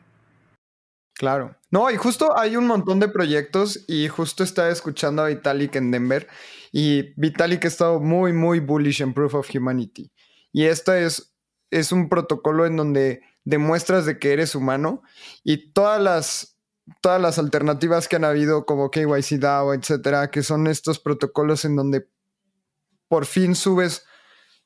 [1.14, 1.56] Claro.
[1.70, 5.92] No, y justo hay un montón de proyectos y justo estaba escuchando a Vitalik en
[5.92, 6.28] Denver
[6.74, 10.12] y Vitalik ha estado muy, muy bullish en Proof of Humanity.
[10.52, 11.31] Y esto es,
[11.72, 15.02] es un protocolo en donde demuestras de que eres humano
[15.44, 16.58] y todas las,
[17.02, 21.76] todas las alternativas que han habido como KYC DAO, etcétera, que son estos protocolos en
[21.76, 22.08] donde
[23.08, 24.06] por fin subes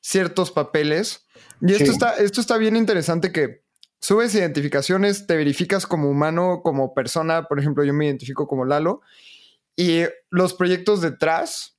[0.00, 1.26] ciertos papeles.
[1.60, 3.64] Y esto, está, esto está bien interesante que
[3.98, 9.00] subes identificaciones, te verificas como humano, como persona, por ejemplo, yo me identifico como Lalo,
[9.74, 11.78] y los proyectos detrás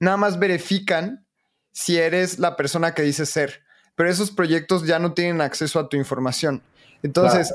[0.00, 1.26] nada más verifican
[1.72, 3.65] si eres la persona que dices ser
[3.96, 6.62] pero esos proyectos ya no tienen acceso a tu información.
[7.02, 7.54] Entonces,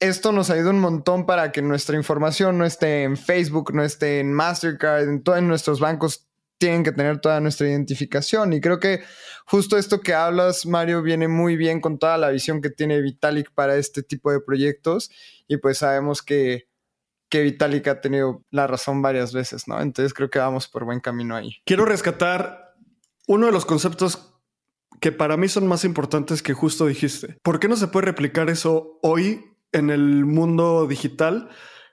[0.00, 4.20] esto nos ayuda un montón para que nuestra información no esté en Facebook, no esté
[4.20, 8.52] en Mastercard, en todos nuestros bancos tienen que tener toda nuestra identificación.
[8.52, 9.02] Y creo que
[9.46, 13.52] justo esto que hablas, Mario, viene muy bien con toda la visión que tiene Vitalik
[13.52, 15.10] para este tipo de proyectos.
[15.48, 16.68] Y pues sabemos que,
[17.28, 19.80] que Vitalik ha tenido la razón varias veces, ¿no?
[19.80, 21.56] Entonces creo que vamos por buen camino ahí.
[21.64, 22.74] Quiero rescatar
[23.26, 24.37] uno de los conceptos
[25.00, 27.38] que para mí son más importantes que justo dijiste.
[27.42, 31.48] ¿Por qué no se puede replicar eso hoy en el mundo digital?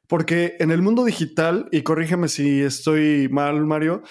[0.08, 4.04] Porque en el mundo digital, y corrígeme si estoy mal, Mario,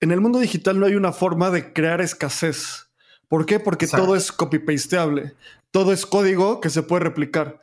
[0.00, 2.90] en el mundo digital no hay una forma de crear escasez.
[3.28, 3.58] ¿Por qué?
[3.58, 5.34] Porque todo es copy-pasteable.
[5.70, 7.60] Todo es código que se puede replicar.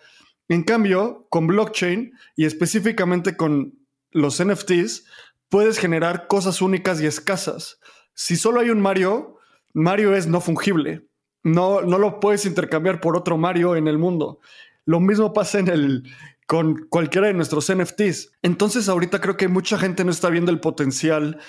[0.50, 3.80] En cambio, con blockchain y específicamente con
[4.12, 5.06] los NFTs,
[5.50, 7.80] puedes generar cosas únicas y escasas.
[8.14, 9.33] Si solo hay un Mario,
[9.74, 11.08] Mario es no fungible.
[11.44, 14.40] No, no lo puedes intercambiar por otro Mario en el mundo.
[14.86, 16.04] Lo mismo pasa en el,
[16.48, 18.32] con cualquiera de nuestros NFTs.
[18.42, 21.40] Entonces ahorita creo que mucha gente no está viendo el potencial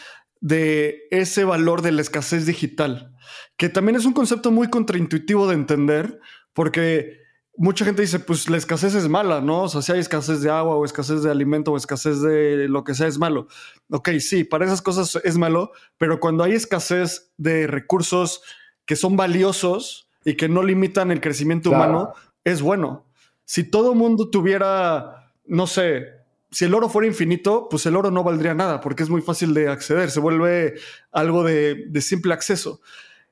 [0.40, 3.14] de ese valor de la escasez digital,
[3.56, 6.20] que también es un concepto muy contraintuitivo de entender,
[6.52, 7.23] porque
[7.56, 9.62] mucha gente dice, pues la escasez es mala, ¿no?
[9.62, 12.84] O sea, si hay escasez de agua o escasez de alimento o escasez de lo
[12.84, 13.46] que sea, es malo.
[13.90, 18.42] Ok, sí, para esas cosas es malo, pero cuando hay escasez de recursos
[18.84, 22.12] que son valiosos y que no limitan el crecimiento humano,
[22.44, 23.06] es bueno.
[23.44, 28.24] Si todo mundo tuviera, no sé, si el oro fuera infinito, pues el oro no
[28.24, 30.74] valdría nada porque es muy fácil de acceder, se vuelve
[31.12, 32.80] algo de, de simple acceso.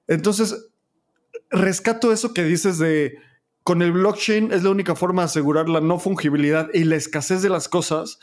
[0.07, 0.71] Entonces,
[1.51, 3.19] rescato eso que dices de
[3.65, 7.43] con el blockchain es la única forma de asegurar la no fungibilidad y la escasez
[7.43, 8.19] de las cosas.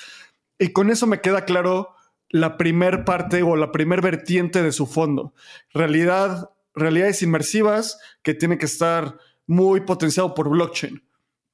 [0.58, 1.96] Y con eso me queda claro
[2.30, 5.34] la primer parte o la primer vertiente de su fondo.
[5.74, 11.04] Realidad, realidades inmersivas que tiene que estar muy potenciado por blockchain.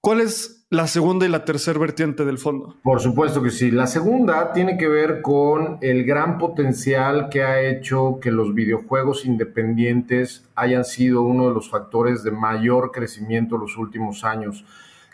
[0.05, 2.75] ¿Cuál es la segunda y la tercera vertiente del fondo?
[2.83, 3.71] Por supuesto que sí.
[3.71, 9.25] La segunda tiene que ver con el gran potencial que ha hecho que los videojuegos
[9.25, 14.63] independientes hayan sido uno de los factores de mayor crecimiento en los últimos años.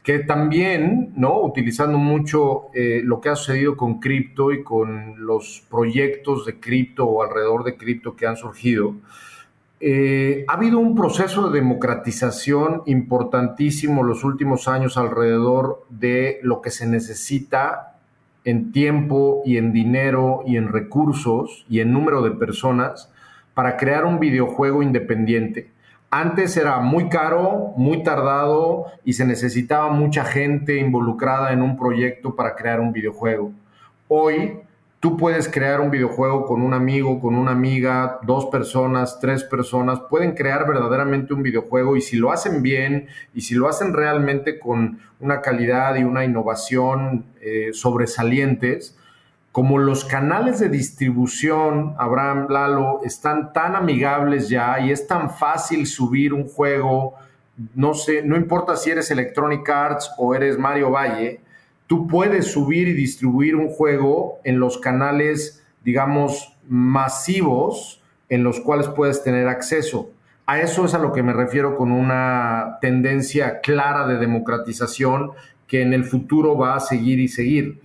[0.03, 1.41] Que también, ¿no?
[1.41, 7.05] Utilizando mucho eh, lo que ha sucedido con cripto y con los proyectos de cripto
[7.05, 8.95] o alrededor de cripto que han surgido,
[9.83, 16.69] eh, ha habido un proceso de democratización importantísimo los últimos años alrededor de lo que
[16.69, 17.97] se necesita
[18.43, 23.11] en tiempo y en dinero y en recursos y en número de personas
[23.55, 25.71] para crear un videojuego independiente.
[26.11, 32.35] Antes era muy caro, muy tardado y se necesitaba mucha gente involucrada en un proyecto
[32.35, 33.51] para crear un videojuego.
[34.07, 34.59] Hoy
[35.01, 39.99] Tú puedes crear un videojuego con un amigo, con una amiga, dos personas, tres personas,
[40.01, 44.59] pueden crear verdaderamente un videojuego y si lo hacen bien y si lo hacen realmente
[44.59, 48.95] con una calidad y una innovación eh, sobresalientes,
[49.51, 55.87] como los canales de distribución, Abraham, Lalo, están tan amigables ya y es tan fácil
[55.87, 57.15] subir un juego,
[57.73, 61.41] no sé, no importa si eres Electronic Arts o eres Mario Valle,
[61.91, 68.87] tú puedes subir y distribuir un juego en los canales, digamos, masivos en los cuales
[68.87, 70.09] puedes tener acceso.
[70.45, 75.31] A eso es a lo que me refiero con una tendencia clara de democratización
[75.67, 77.81] que en el futuro va a seguir y seguir.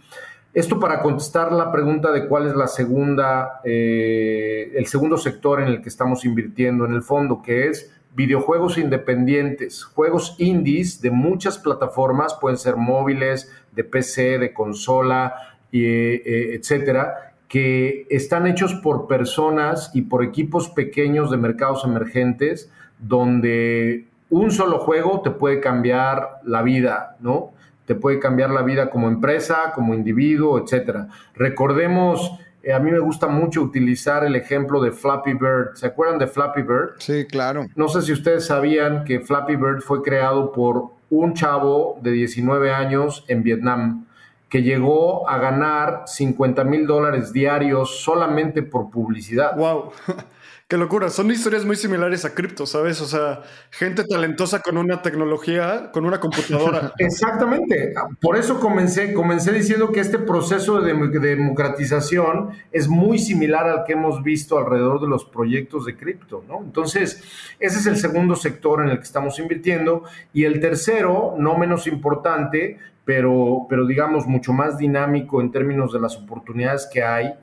[0.55, 5.67] Esto para contestar la pregunta de cuál es la segunda, eh, el segundo sector en
[5.67, 11.59] el que estamos invirtiendo en el fondo, que es videojuegos independientes, juegos indies de muchas
[11.59, 15.35] plataformas, pueden ser móviles, de PC, de consola,
[15.71, 24.07] eh, etcétera, que están hechos por personas y por equipos pequeños de mercados emergentes, donde
[24.31, 27.53] un solo juego te puede cambiar la vida, ¿no?
[27.85, 31.07] Te puede cambiar la vida como empresa, como individuo, etcétera.
[31.35, 35.77] Recordemos eh, a mí me gusta mucho utilizar el ejemplo de Flappy Bird.
[35.77, 36.95] ¿Se acuerdan de Flappy Bird?
[36.99, 37.67] Sí, claro.
[37.77, 42.73] No sé si ustedes sabían que Flappy Bird fue creado por un chavo de 19
[42.73, 44.07] años en Vietnam
[44.49, 49.57] que llegó a ganar 50 mil dólares diarios solamente por publicidad.
[49.57, 49.91] ¡Wow!
[50.69, 51.11] Qué locura.
[51.11, 53.01] Son historias muy similares a cripto, ¿sabes?
[53.01, 56.93] O sea, gente talentosa con una tecnología, con una computadora.
[56.99, 57.95] Exactamente.
[58.21, 63.93] Por eso comencé, comencé diciendo que este proceso de democratización es muy similar al que
[63.93, 66.59] hemos visto alrededor de los proyectos de cripto, ¿no?
[66.65, 67.23] Entonces,
[67.61, 70.03] ese es el segundo sector en el que estamos invirtiendo.
[70.33, 76.01] Y el tercero, no menos importante, pero, pero digamos mucho más dinámico en términos de
[76.01, 77.35] las oportunidades que hay,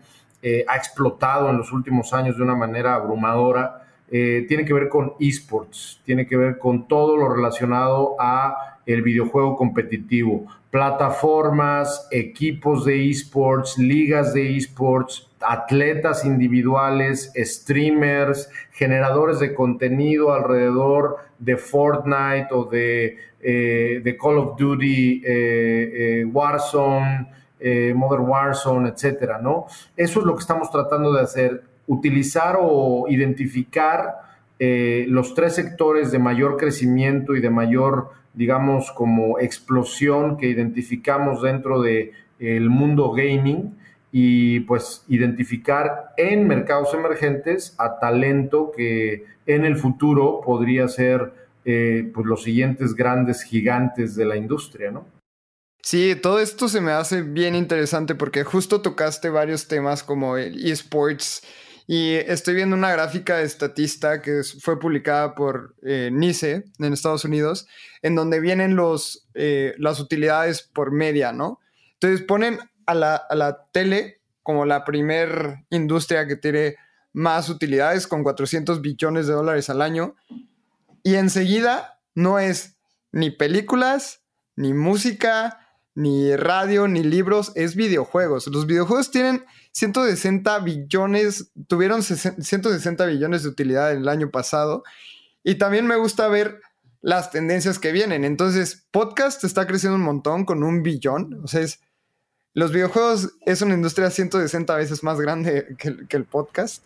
[0.46, 4.90] eh, ha explotado en los últimos años de una manera abrumadora, eh, tiene que ver
[4.90, 12.84] con esports, tiene que ver con todo lo relacionado a el videojuego competitivo, plataformas, equipos
[12.84, 22.66] de esports, ligas de esports, atletas individuales, streamers, generadores de contenido alrededor de Fortnite o
[22.66, 25.24] de, eh, de Call of Duty,
[26.34, 27.28] Warzone,
[27.66, 29.68] eh, Modern Warzone, etcétera, ¿no?
[29.96, 34.16] Eso es lo que estamos tratando de hacer, utilizar o identificar
[34.60, 41.42] eh, los tres sectores de mayor crecimiento y de mayor, digamos, como explosión que identificamos
[41.42, 43.78] dentro del el mundo gaming
[44.12, 51.32] y pues identificar en mercados emergentes a talento que en el futuro podría ser
[51.64, 55.06] eh, pues los siguientes grandes gigantes de la industria, ¿no?
[55.86, 60.66] Sí, todo esto se me hace bien interesante porque justo tocaste varios temas como el
[60.66, 61.42] esports
[61.86, 67.26] y estoy viendo una gráfica de estatista que fue publicada por eh, NICE en Estados
[67.26, 67.68] Unidos,
[68.02, 71.60] en donde vienen los, eh, las utilidades por media, ¿no?
[71.96, 76.78] Entonces ponen a la, a la tele como la primer industria que tiene
[77.12, 80.16] más utilidades con 400 billones de dólares al año
[81.04, 82.78] y enseguida no es
[83.12, 84.24] ni películas,
[84.56, 85.60] ni música,
[85.96, 88.48] ni radio, ni libros, es videojuegos.
[88.48, 94.84] Los videojuegos tienen 160 billones, tuvieron 160 billones de utilidad el año pasado.
[95.44, 96.62] Y también me gusta ver
[97.02, 98.24] las tendencias que vienen.
[98.24, 101.42] Entonces, podcast está creciendo un montón con un billón.
[101.44, 101.82] O sea, es,
[102.54, 106.84] los videojuegos es una industria 160 veces más grande que, el podcast.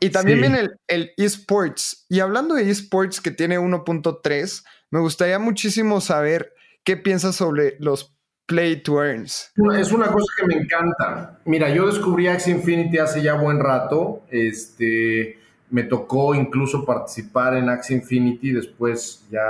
[0.00, 2.04] Y también viene el, esports.
[2.08, 6.54] Y hablando de esports que tiene 1.3, me gustaría muchísimo saber
[6.84, 8.17] qué piensas sobre los
[8.48, 9.52] Play to Earns.
[9.78, 11.38] Es una cosa que me encanta.
[11.44, 14.22] Mira, yo descubrí Axie Infinity hace ya buen rato.
[14.30, 15.38] Este,
[15.68, 18.52] me tocó incluso participar en Axie Infinity.
[18.52, 19.42] Después ya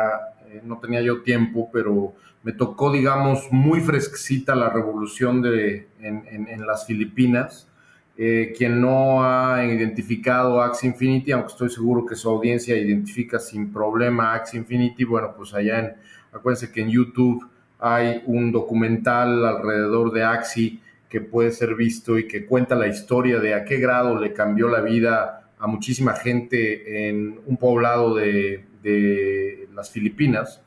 [0.48, 6.66] eh, no tenía yo tiempo, pero me tocó, digamos, muy fresquecita la revolución de, en,
[6.66, 7.68] las Filipinas.
[8.16, 13.72] Eh, quien no ha identificado Axie Infinity, aunque estoy seguro que su audiencia identifica sin
[13.72, 15.92] problema Axie Infinity, bueno, pues allá en,
[16.32, 22.26] acuérdense que en YouTube hay un documental alrededor de Axie que puede ser visto y
[22.26, 27.08] que cuenta la historia de a qué grado le cambió la vida a muchísima gente
[27.08, 30.60] en un poblado de, de las Filipinas.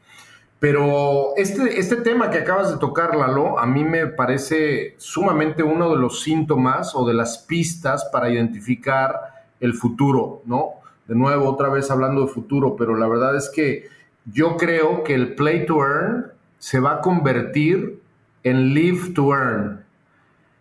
[0.59, 5.89] Pero este, este tema que acabas de tocar, Lalo, a mí me parece sumamente uno
[5.89, 9.20] de los síntomas o de las pistas para identificar
[9.59, 10.74] el futuro, ¿no?
[11.07, 13.88] De nuevo, otra vez hablando de futuro, pero la verdad es que
[14.26, 16.32] yo creo que el play to earn
[16.62, 17.99] se va a convertir
[18.43, 19.84] en live to earn.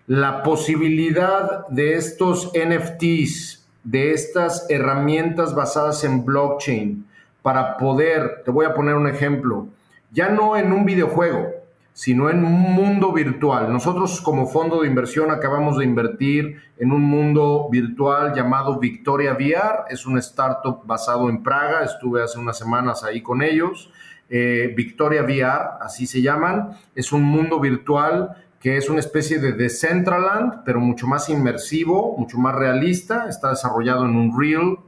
[0.06, 7.06] La posibilidad de estos NFTs, de estas herramientas basadas en blockchain,
[7.42, 9.68] para poder, te voy a poner un ejemplo,
[10.10, 11.48] ya no en un videojuego,
[11.92, 13.70] sino en un mundo virtual.
[13.70, 19.84] Nosotros como fondo de inversión acabamos de invertir en un mundo virtual llamado Victoria VR.
[19.90, 21.84] Es un startup basado en Praga.
[21.84, 23.90] Estuve hace unas semanas ahí con ellos.
[24.30, 26.70] Eh, Victoria VR, así se llaman.
[26.94, 32.38] Es un mundo virtual que es una especie de Decentraland, pero mucho más inmersivo, mucho
[32.38, 33.26] más realista.
[33.28, 34.78] Está desarrollado en un Unreal,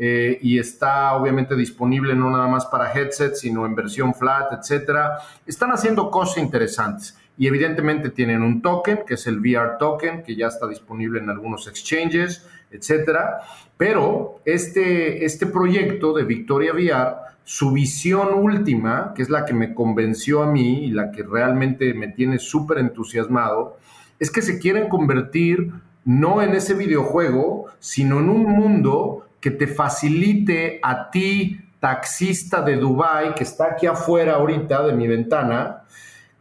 [0.00, 5.18] eh, y está obviamente disponible no nada más para headsets, sino en versión flat, etcétera.
[5.44, 10.36] Están haciendo cosas interesantes y evidentemente tienen un token, que es el VR token, que
[10.36, 13.40] ya está disponible en algunos exchanges, etcétera.
[13.76, 19.72] Pero este, este proyecto de Victoria VR, su visión última, que es la que me
[19.74, 23.78] convenció a mí y la que realmente me tiene súper entusiasmado,
[24.18, 25.72] es que se quieren convertir
[26.04, 32.76] no en ese videojuego, sino en un mundo que te facilite a ti, taxista de
[32.76, 35.84] Dubai, que está aquí afuera ahorita de mi ventana,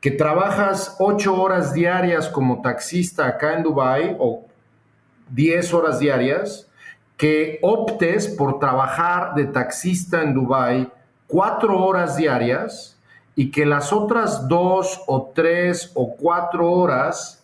[0.02, 4.47] que trabajas ocho horas diarias como taxista acá en Dubai o
[5.30, 6.70] diez horas diarias,
[7.18, 10.92] que optes por trabajar de taxista en Dubai
[11.26, 12.98] cuatro horas diarias
[13.36, 17.44] y que las otras dos o tres o cuatro horas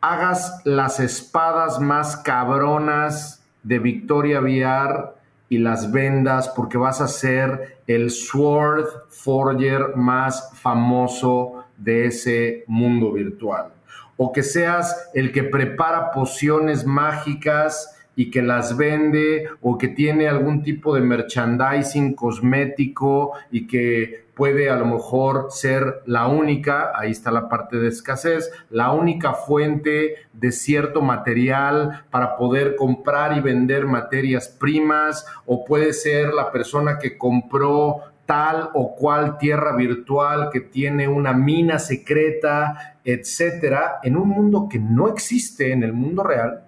[0.00, 5.14] hagas las espadas más cabronas de Victoria VR
[5.48, 13.12] y las vendas porque vas a ser el Sword Forger más famoso de ese mundo
[13.12, 13.72] virtual.
[14.16, 20.28] O que seas el que prepara pociones mágicas y que las vende o que tiene
[20.28, 27.12] algún tipo de merchandising cosmético y que puede a lo mejor ser la única, ahí
[27.12, 33.40] está la parte de escasez, la única fuente de cierto material para poder comprar y
[33.40, 40.50] vender materias primas o puede ser la persona que compró tal o cual tierra virtual
[40.50, 46.22] que tiene una mina secreta, etcétera, en un mundo que no existe en el mundo
[46.22, 46.64] real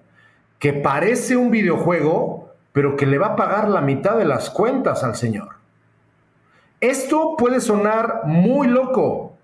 [0.58, 5.04] que parece un videojuego, pero que le va a pagar la mitad de las cuentas
[5.04, 5.56] al señor.
[6.80, 9.36] Esto puede sonar muy loco,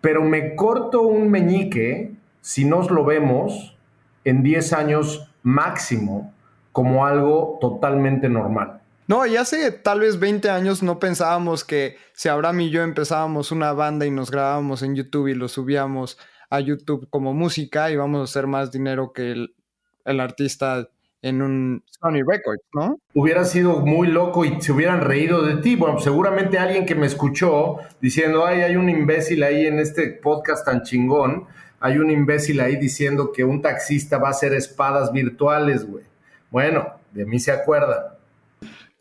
[0.00, 3.76] pero me corto un meñique si nos lo vemos
[4.24, 6.32] en 10 años máximo
[6.72, 8.79] como algo totalmente normal.
[9.10, 13.50] No, y hace tal vez 20 años no pensábamos que si Abraham y yo empezábamos
[13.50, 16.16] una banda y nos grabábamos en YouTube y lo subíamos
[16.48, 19.56] a YouTube como música, íbamos a hacer más dinero que el,
[20.04, 20.88] el artista
[21.22, 23.00] en un Sony Records, ¿no?
[23.12, 25.74] Hubiera sido muy loco y se hubieran reído de ti.
[25.74, 30.64] Bueno, seguramente alguien que me escuchó diciendo, ay, hay un imbécil ahí en este podcast
[30.64, 31.46] tan chingón,
[31.80, 36.04] hay un imbécil ahí diciendo que un taxista va a hacer espadas virtuales, güey.
[36.52, 38.09] Bueno, de mí se acuerda.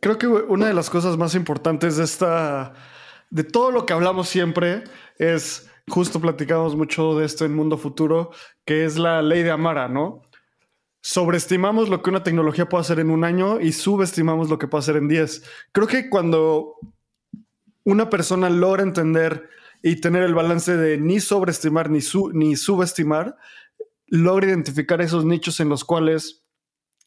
[0.02, 2.74] Creo que una de las cosas más importantes de esta,
[3.30, 4.84] de todo lo que hablamos siempre,
[5.18, 8.32] es, justo platicamos mucho de esto en Mundo Futuro,
[8.66, 10.24] que es la ley de Amara, ¿no?
[11.02, 14.82] sobreestimamos lo que una tecnología puede hacer en un año y subestimamos lo que puede
[14.82, 15.44] hacer en 10.
[15.72, 16.76] Creo que cuando
[17.84, 19.50] una persona logra entender
[19.82, 22.00] y tener el balance de ni sobreestimar ni,
[22.34, 23.38] ni subestimar,
[24.08, 26.46] logra identificar esos nichos en los cuales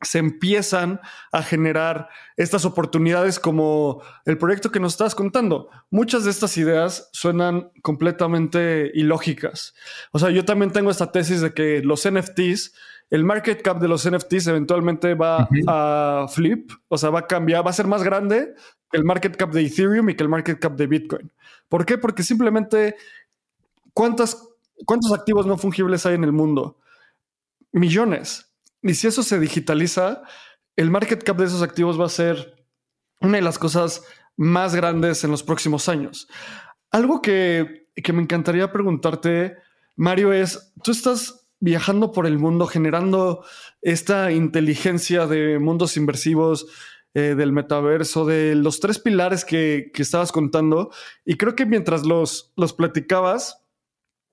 [0.03, 1.01] se empiezan
[1.31, 5.71] a generar estas oportunidades como el proyecto que nos estás contando.
[5.91, 9.75] Muchas de estas ideas suenan completamente ilógicas.
[10.13, 12.73] O sea, yo también tengo esta tesis de que los NFTs
[13.13, 17.65] el market cap de los NFTs eventualmente va a flip, o sea, va a cambiar,
[17.65, 18.55] va a ser más grande
[18.91, 21.31] que el market cap de Ethereum y que el market cap de Bitcoin.
[21.69, 21.99] ¿Por qué?
[21.99, 22.97] Porque simplemente,
[23.93, 24.49] ¿cuántas,
[24.87, 26.79] ¿cuántos activos no fungibles hay en el mundo?
[27.71, 28.52] Millones.
[28.83, 30.23] Y si eso se digitaliza,
[30.77, 32.67] el market cap de esos activos va a ser
[33.21, 34.03] una de las cosas
[34.37, 36.29] más grandes en los próximos años.
[36.91, 39.57] algo que, que me encantaría preguntarte,
[39.97, 43.45] Mario, es, tú estás viajando por el mundo generando
[43.81, 46.67] esta inteligencia de mundos inversivos,
[47.15, 50.91] eh, del metaverso, de los tres pilares que, que, estabas contando.
[51.27, 53.63] Y creo que mientras los, los platicabas,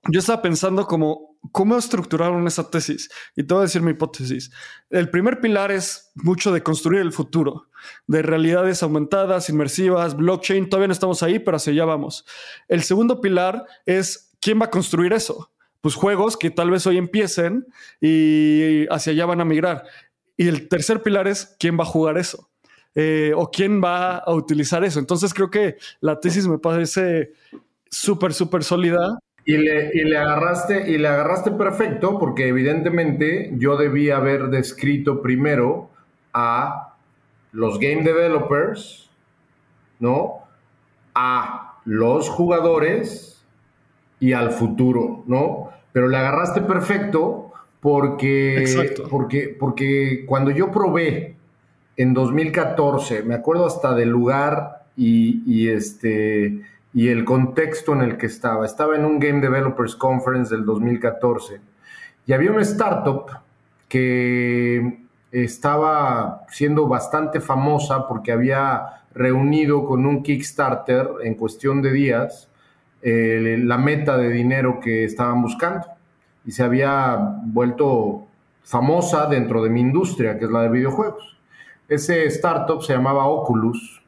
[0.08, 3.10] yo estaba pensando como cómo estructuraron esa tesis.
[3.36, 4.50] Y te voy a decir mi hipótesis.
[4.90, 7.68] El primer pilar es mucho de construir el futuro,
[8.06, 10.68] de realidades aumentadas, inmersivas, blockchain.
[10.68, 12.24] Todavía no estamos ahí, pero hacia allá vamos.
[12.68, 15.50] El segundo pilar es quién va a construir eso.
[15.80, 17.66] Pues juegos que tal vez hoy empiecen
[18.00, 19.84] y hacia allá van a migrar.
[20.36, 22.50] Y el tercer pilar es quién va a jugar eso.
[22.96, 24.98] Eh, o quién va a utilizar eso.
[24.98, 27.32] Entonces creo que la tesis me parece
[27.90, 29.18] súper, súper sólida.
[29.50, 35.22] Y le, y le, agarraste, y le agarraste perfecto, porque evidentemente yo debía haber descrito
[35.22, 35.90] primero
[36.32, 36.94] a
[37.52, 39.10] los game developers,
[39.98, 40.44] ¿no?
[41.14, 43.42] A los jugadores
[44.20, 45.70] y al futuro, ¿no?
[45.92, 51.36] Pero le agarraste perfecto porque, porque, porque cuando yo probé
[51.96, 56.60] en 2014, me acuerdo hasta del lugar y, este,
[56.92, 58.66] y el contexto en el que estaba.
[58.66, 61.60] Estaba en un Game Developers Conference del 2014
[62.26, 63.26] y había una startup
[63.88, 65.00] que
[65.32, 72.48] estaba siendo bastante famosa porque había reunido con un Kickstarter en cuestión de días
[73.02, 75.86] eh, la meta de dinero que estaban buscando
[76.44, 78.26] y se había vuelto
[78.62, 81.38] famosa dentro de mi industria, que es la de videojuegos.
[81.88, 83.99] Ese startup se llamaba Oculus.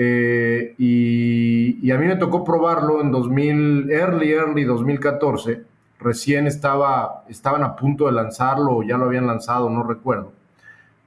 [0.00, 5.62] Eh, y, a mí me tocó probarlo en 2000, early, early 2014.
[5.98, 10.32] Recién estaba, estaban a punto de lanzarlo o ya lo habían lanzado, no recuerdo.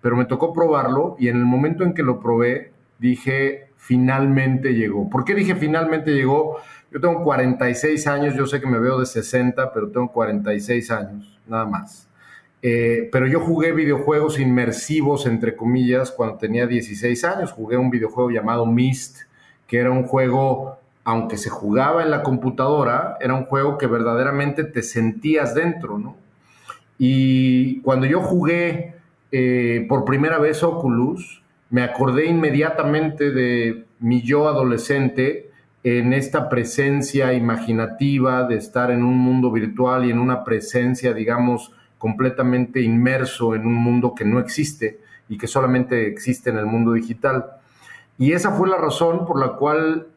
[0.01, 5.09] Pero me tocó probarlo y en el momento en que lo probé, dije, finalmente llegó.
[5.09, 6.57] ¿Por qué dije finalmente llegó?
[6.91, 11.39] Yo tengo 46 años, yo sé que me veo de 60, pero tengo 46 años,
[11.47, 12.09] nada más.
[12.61, 17.51] Eh, pero yo jugué videojuegos inmersivos, entre comillas, cuando tenía 16 años.
[17.51, 19.21] Jugué un videojuego llamado Myst,
[19.67, 24.63] que era un juego, aunque se jugaba en la computadora, era un juego que verdaderamente
[24.63, 26.15] te sentías dentro.
[26.99, 28.93] Y cuando yo jugué
[29.31, 31.41] eh, por primera vez Oculus,
[31.71, 35.49] me acordé inmediatamente de mi yo adolescente
[35.83, 41.73] en esta presencia imaginativa de estar en un mundo virtual y en una presencia, digamos,
[42.01, 46.93] completamente inmerso en un mundo que no existe y que solamente existe en el mundo
[46.93, 47.45] digital.
[48.17, 50.07] Y esa fue la razón por la cual,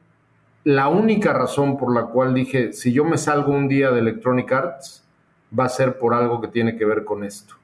[0.64, 4.50] la única razón por la cual dije, si yo me salgo un día de Electronic
[4.50, 5.04] Arts,
[5.56, 7.54] va a ser por algo que tiene que ver con esto.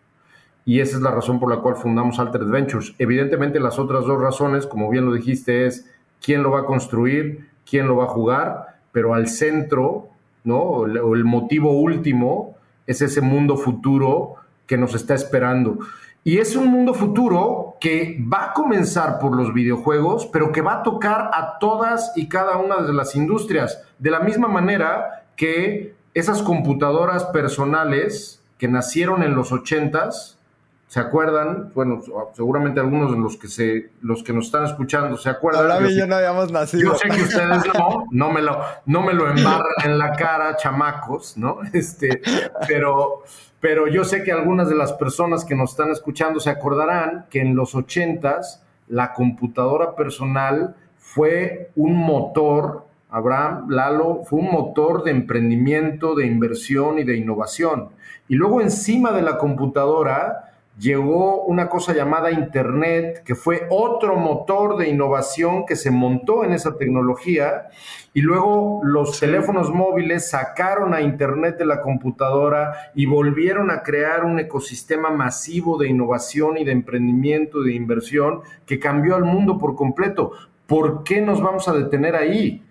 [0.67, 2.95] Y esa es la razón por la cual fundamos Altered Ventures.
[2.99, 5.91] Evidentemente las otras dos razones, como bien lo dijiste, es
[6.23, 10.11] quién lo va a construir, quién lo va a jugar, pero al centro,
[10.45, 10.59] ¿no?
[10.59, 15.79] O el motivo último es ese mundo futuro que nos está esperando.
[16.23, 20.75] Y es un mundo futuro que va a comenzar por los videojuegos, pero que va
[20.75, 23.83] a tocar a todas y cada una de las industrias.
[23.99, 30.39] De la misma manera que esas computadoras personales que nacieron en los ochentas,
[30.91, 31.71] ¿Se acuerdan?
[31.73, 32.01] Bueno,
[32.33, 35.71] seguramente algunos de los que se, los que nos están escuchando se acuerdan.
[35.71, 36.91] Ahora yo no habíamos nacido.
[36.91, 40.57] Yo sé que ustedes no, no me lo, no me lo embarran en la cara,
[40.57, 41.59] chamacos, ¿no?
[41.73, 42.21] Este,
[42.67, 43.23] pero,
[43.61, 47.41] pero yo sé que algunas de las personas que nos están escuchando se acordarán que
[47.41, 55.13] en los ochentas la computadora personal fue un motor, Abraham, Lalo, fue un motor de
[55.13, 57.91] emprendimiento, de inversión y de innovación.
[58.27, 60.50] Y luego encima de la computadora
[60.81, 66.53] llegó una cosa llamada Internet, que fue otro motor de innovación que se montó en
[66.53, 67.69] esa tecnología,
[68.15, 74.25] y luego los teléfonos móviles sacaron a Internet de la computadora y volvieron a crear
[74.25, 79.77] un ecosistema masivo de innovación y de emprendimiento, de inversión, que cambió al mundo por
[79.77, 80.33] completo.
[80.67, 82.65] ¿Por qué nos vamos a detener ahí?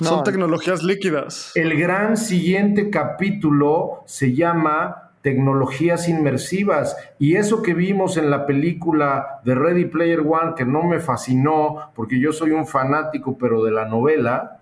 [0.00, 1.52] Son tecnologías líquidas.
[1.54, 6.96] El gran siguiente capítulo se llama tecnologías inmersivas.
[7.18, 11.92] Y eso que vimos en la película de Ready Player One, que no me fascinó,
[11.94, 14.58] porque yo soy un fanático, pero de la novela,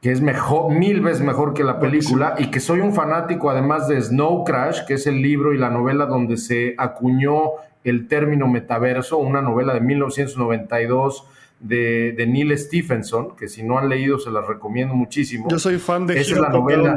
[0.00, 3.88] que es mejor, mil veces mejor que la película, y que soy un fanático además
[3.88, 7.52] de Snow Crash, que es el libro y la novela donde se acuñó
[7.84, 11.26] el término metaverso, una novela de 1992
[11.58, 15.48] de, de Neil Stephenson, que si no han leído se las recomiendo muchísimo.
[15.48, 16.96] Yo soy fan de Esa es la novela.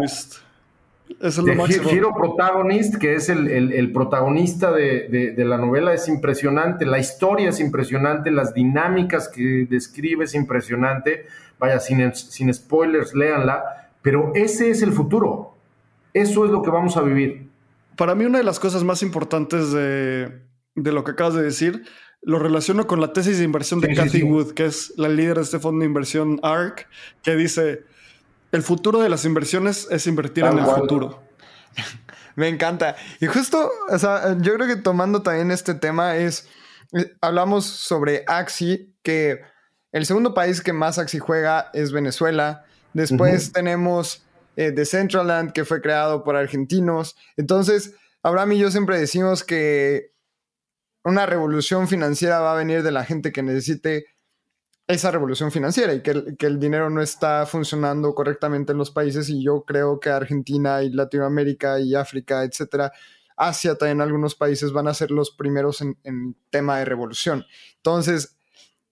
[1.20, 1.90] Eso es lo máximo.
[1.90, 6.86] Hero Protagonist, que es el, protagonista de, la novela, es impresionante.
[6.86, 11.26] La historia es impresionante, las dinámicas que describe es impresionante.
[11.60, 13.90] Vaya, sin, sin spoilers, léanla.
[14.02, 15.56] Pero ese es el futuro.
[16.14, 17.50] Eso es lo que vamos a vivir.
[17.96, 20.32] Para mí, una de las cosas más importantes de,
[20.76, 21.84] lo que acabas de decir
[22.22, 25.44] lo relaciono con la tesis de inversión de Cathy Wood, que es la líder de
[25.44, 26.88] este fondo de inversión ARC,
[27.22, 27.84] que dice
[28.56, 31.22] el futuro de las inversiones es invertir en el futuro.
[32.36, 32.96] Me encanta.
[33.20, 36.48] Y justo, o sea, yo creo que tomando también este tema es,
[36.94, 39.42] eh, hablamos sobre Axi, que
[39.92, 42.66] el segundo país que más Axi juega es Venezuela.
[42.94, 44.26] Después tenemos
[44.56, 47.16] eh, Decentraland, que fue creado por argentinos.
[47.38, 47.94] Entonces,
[48.24, 50.12] Abraham y yo siempre decimos que
[51.04, 54.08] una revolución financiera va a venir de la gente que necesite
[54.88, 59.44] esa revolución financiera y que el, dinero no está funcionando correctamente en los países y
[59.44, 62.92] yo creo que Argentina y Latinoamérica y África, etcétera,
[63.36, 67.46] Asia también algunos países van a ser los primeros en, tema de revolución.
[67.78, 68.38] Entonces,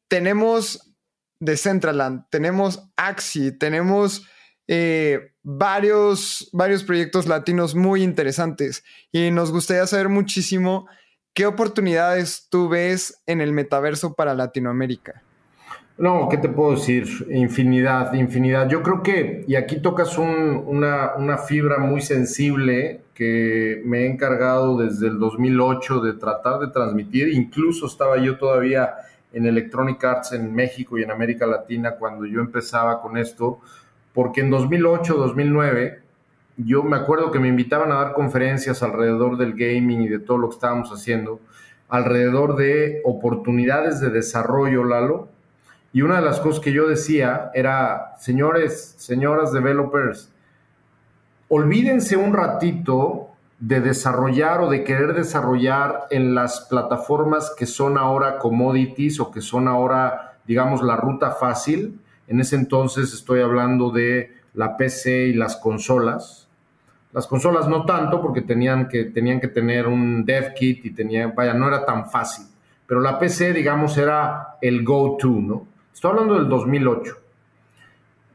[0.08, 0.92] tenemos
[1.40, 4.26] Decentraland, tenemos Axi, tenemos
[4.68, 10.88] eh, varios, varios proyectos latinos muy interesantes y nos gustaría saber muchísimo
[11.34, 15.24] qué oportunidades tú ves en el metaverso para Latinoamérica.
[15.98, 17.06] No, ¿qué te puedo decir?
[17.30, 18.68] Infinidad, infinidad.
[18.68, 25.08] Yo creo que, y aquí tocas una, fibra muy sensible que me he encargado desde
[25.08, 27.30] el 2008 de tratar de transmitir.
[27.30, 28.96] Incluso estaba yo todavía
[29.34, 33.60] en Electronic Arts en México y en América Latina cuando yo empezaba con esto,
[34.14, 36.00] porque en 2008, 2009,
[36.58, 40.40] yo me acuerdo que me invitaban a dar conferencias alrededor del gaming y de todo
[40.40, 41.40] lo que estábamos haciendo,
[41.88, 45.33] alrededor de oportunidades de desarrollo, Lalo,
[45.94, 50.34] y una de las cosas que yo decía era, señores, señoras developers,
[51.50, 53.30] olvídense un ratito
[53.60, 59.40] de desarrollar o de querer desarrollar en las plataformas que son ahora commodities o que
[59.40, 62.00] son ahora, digamos, la ruta fácil.
[62.28, 66.50] En ese entonces estoy hablando de la PC y las consolas.
[67.12, 71.36] Las consolas no tanto porque tenían que, tenían que tener un dev kit y tenían,
[71.36, 72.48] vaya, no era tan fácil.
[72.88, 75.73] Pero la PC, digamos, era el go-to, ¿no?
[75.94, 77.18] Estoy hablando del 2008.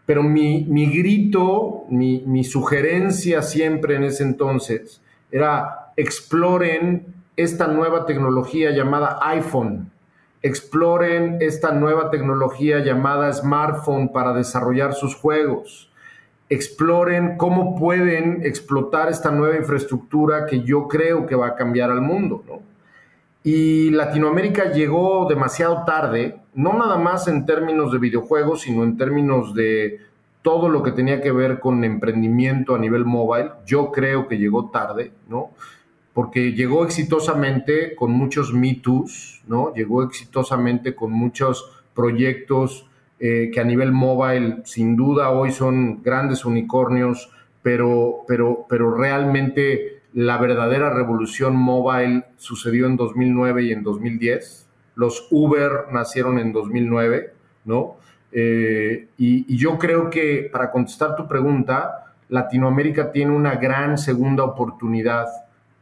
[0.06, 8.70] Pero mi, grito, mi, mi, sugerencia siempre en ese entonces era exploren esta nueva tecnología
[8.70, 9.90] llamada iPhone,
[10.40, 15.92] exploren esta nueva tecnología llamada smartphone para desarrollar sus juegos,
[16.48, 22.00] exploren cómo pueden explotar esta nueva infraestructura que yo creo que va a cambiar al
[22.00, 22.42] mundo.
[22.46, 22.68] ¿no?
[23.51, 29.55] Y Latinoamérica llegó demasiado tarde, no nada más en términos de videojuegos, sino en términos
[29.55, 30.03] de
[30.42, 33.53] todo lo que tenía que ver con emprendimiento a nivel mobile.
[33.64, 35.53] Yo creo que llegó tarde, ¿no?
[36.12, 38.82] Porque llegó exitosamente con muchos Me
[39.46, 39.72] ¿no?
[39.72, 42.86] Llegó exitosamente con muchos proyectos
[43.18, 47.30] eh, que a nivel mobile, sin duda, hoy son grandes unicornios,
[47.62, 54.66] pero, pero, pero realmente la verdadera revolución mobile sucedió en 2009 y en 2010.
[54.94, 57.32] Los Uber nacieron en 2009,
[57.64, 57.96] ¿no?
[58.32, 65.26] Eh, y, yo creo que para contestar tu pregunta, Latinoamérica tiene una gran segunda oportunidad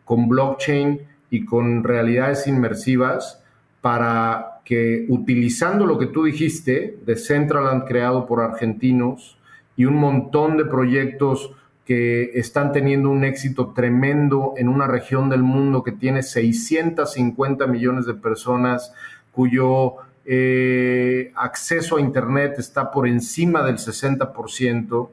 [0.05, 1.01] con blockchain
[1.31, 3.43] y con realidades inmersivas
[3.81, 9.39] para que utilizando lo que tú dijiste de Centraland creado por argentinos
[9.77, 11.53] y un montón de proyectos
[11.87, 18.07] que están teniendo un éxito tremendo en una región del mundo que tiene 650 millones
[18.07, 18.93] de personas,
[19.31, 25.09] cuyo eh, acceso a Internet está por encima del 60%,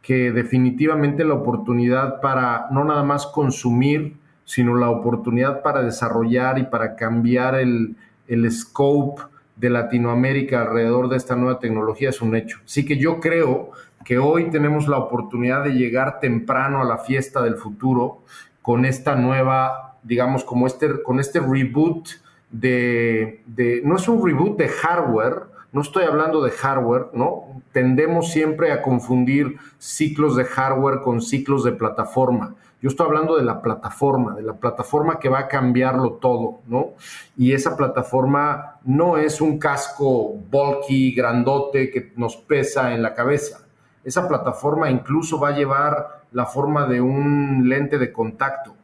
[0.00, 6.64] que definitivamente la oportunidad para no nada más consumir, sino la oportunidad para desarrollar y
[6.64, 7.96] para cambiar el,
[8.28, 9.22] el scope
[9.56, 12.60] de Latinoamérica alrededor de esta nueva tecnología es un hecho.
[12.64, 13.70] Así que yo creo
[14.04, 18.22] que hoy tenemos la oportunidad de llegar temprano a la fiesta del futuro
[18.62, 22.08] con esta nueva, digamos, como este, con este reboot
[22.50, 27.62] de, de, no es un reboot de hardware, no estoy hablando de hardware, ¿no?
[27.72, 32.54] Tendemos siempre a confundir ciclos de hardware con ciclos de plataforma.
[32.80, 36.90] Yo estoy hablando de la plataforma, de la plataforma que va a cambiarlo todo, ¿no?
[37.36, 43.63] Y esa plataforma no es un casco bulky, grandote, que nos pesa en la cabeza
[44.04, 48.74] esa plataforma incluso va a llevar la forma de un lente de contacto.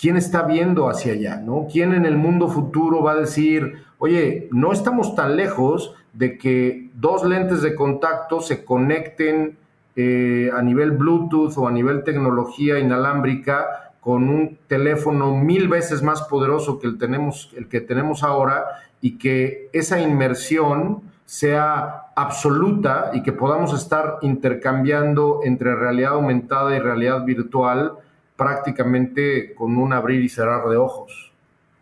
[0.00, 1.36] ¿Quién está viendo hacia allá?
[1.36, 1.66] ¿no?
[1.70, 6.90] ¿Quién en el mundo futuro va a decir, oye, no estamos tan lejos de que
[6.94, 9.58] dos lentes de contacto se conecten
[9.96, 16.22] eh, a nivel Bluetooth o a nivel tecnología inalámbrica con un teléfono mil veces más
[16.22, 18.64] poderoso que el, tenemos, el que tenemos ahora
[19.00, 26.80] y que esa inmersión sea absoluta y que podamos estar intercambiando entre realidad aumentada y
[26.80, 27.92] realidad virtual
[28.36, 31.32] prácticamente con un abrir y cerrar de ojos.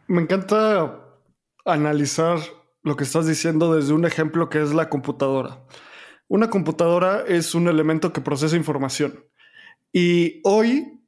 [0.09, 1.01] Me encanta
[1.65, 2.39] analizar
[2.83, 5.61] lo que estás diciendo desde un ejemplo que es la computadora.
[6.29, 9.25] Una computadora es un elemento que procesa información.
[9.93, 11.01] Y hoy,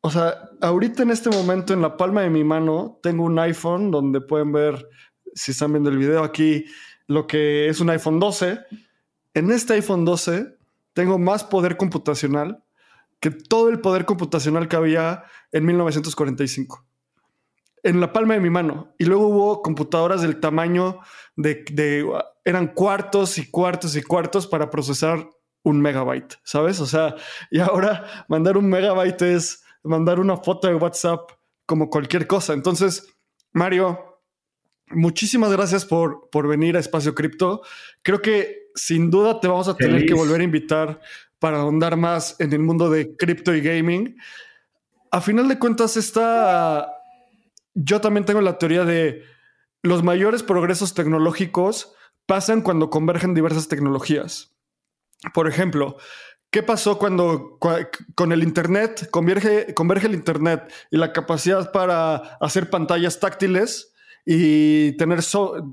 [0.00, 3.90] o sea, ahorita en este momento en la palma de mi mano tengo un iPhone
[3.90, 4.88] donde pueden ver,
[5.34, 6.64] si están viendo el video aquí,
[7.06, 8.60] lo que es un iPhone 12.
[9.34, 10.56] En este iPhone 12
[10.92, 12.64] tengo más poder computacional
[13.20, 16.84] que todo el poder computacional que había en 1945.
[17.82, 18.94] En la palma de mi mano.
[18.98, 21.00] Y luego hubo computadoras del tamaño
[21.36, 22.06] de, de
[22.44, 25.28] eran cuartos y cuartos y cuartos para procesar
[25.62, 26.80] un megabyte, ¿sabes?
[26.80, 27.14] O sea,
[27.50, 31.30] y ahora mandar un megabyte es mandar una foto de WhatsApp
[31.66, 32.52] como cualquier cosa.
[32.52, 33.16] Entonces,
[33.52, 34.13] Mario,
[34.90, 37.62] muchísimas gracias por, por venir a Espacio Cripto.
[38.02, 41.00] Creo que sin duda te vamos a tener que volver a invitar
[41.38, 44.16] para ahondar más en el mundo de cripto y gaming.
[45.10, 46.90] A final de cuentas, está.
[47.74, 49.24] Yo también tengo la teoría de
[49.82, 51.94] los mayores progresos tecnológicos
[52.26, 54.54] pasan cuando convergen diversas tecnologías.
[55.32, 55.96] Por ejemplo,
[56.50, 57.58] ¿qué pasó cuando
[58.14, 63.93] con el Internet converge, converge el Internet y la capacidad para hacer pantallas táctiles?
[64.24, 65.20] Y tener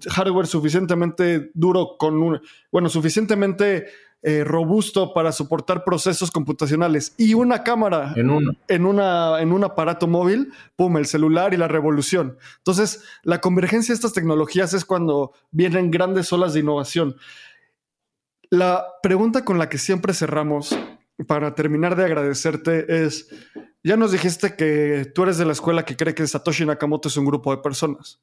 [0.09, 2.41] hardware suficientemente duro con un,
[2.71, 3.87] bueno, suficientemente
[4.23, 8.29] eh, robusto para soportar procesos computacionales y una cámara en,
[8.67, 12.37] en, una, en un aparato móvil, pum, el celular y la revolución.
[12.57, 17.15] Entonces, la convergencia de estas tecnologías es cuando vienen grandes olas de innovación.
[18.51, 20.77] La pregunta con la que siempre cerramos
[21.25, 23.27] para terminar de agradecerte es,
[23.83, 27.17] ya nos dijiste que tú eres de la escuela que cree que Satoshi Nakamoto es
[27.17, 28.21] un grupo de personas.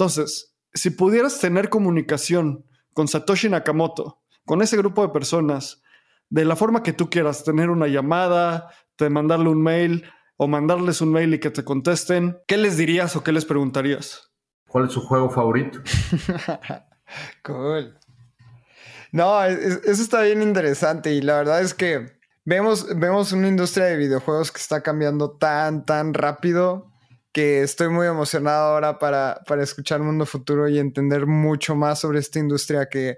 [0.00, 5.82] Entonces, si pudieras tener comunicación con Satoshi Nakamoto, con ese grupo de personas
[6.30, 11.02] de la forma que tú quieras, tener una llamada, de mandarle un mail o mandarles
[11.02, 14.32] un mail y que te contesten, ¿qué les dirías o qué les preguntarías?
[14.68, 15.80] ¿Cuál es su juego favorito?
[17.44, 17.98] cool.
[19.12, 22.06] No, eso está bien interesante y la verdad es que
[22.46, 26.90] vemos, vemos una industria de videojuegos que está cambiando tan, tan rápido
[27.32, 32.18] que estoy muy emocionado ahora para, para escuchar Mundo Futuro y entender mucho más sobre
[32.18, 33.16] esta industria que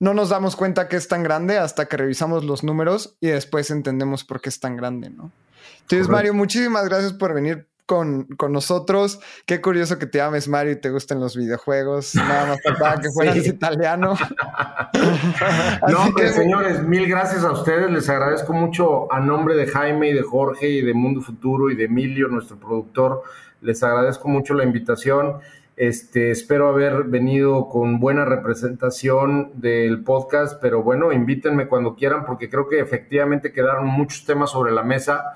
[0.00, 3.70] no nos damos cuenta que es tan grande hasta que revisamos los números y después
[3.70, 5.32] entendemos por qué es tan grande, ¿no?
[5.80, 9.20] Entonces, Mario, muchísimas gracias por venir con, nosotros.
[9.46, 12.14] Qué curioso que te llames Mario y te gusten los videojuegos.
[12.14, 14.14] Nada más faltaba que fueras italiano.
[15.88, 16.28] no, que...
[16.28, 17.90] señores, mil gracias a ustedes.
[17.90, 21.76] Les agradezco mucho a nombre de Jaime y de Jorge y de Mundo Futuro y
[21.76, 23.22] de Emilio, nuestro productor.
[23.60, 25.40] Les agradezco mucho la invitación.
[25.76, 32.48] Este, espero haber venido con buena representación del podcast, pero bueno, invítenme cuando quieran porque
[32.48, 35.34] creo que efectivamente quedaron muchos temas sobre la mesa.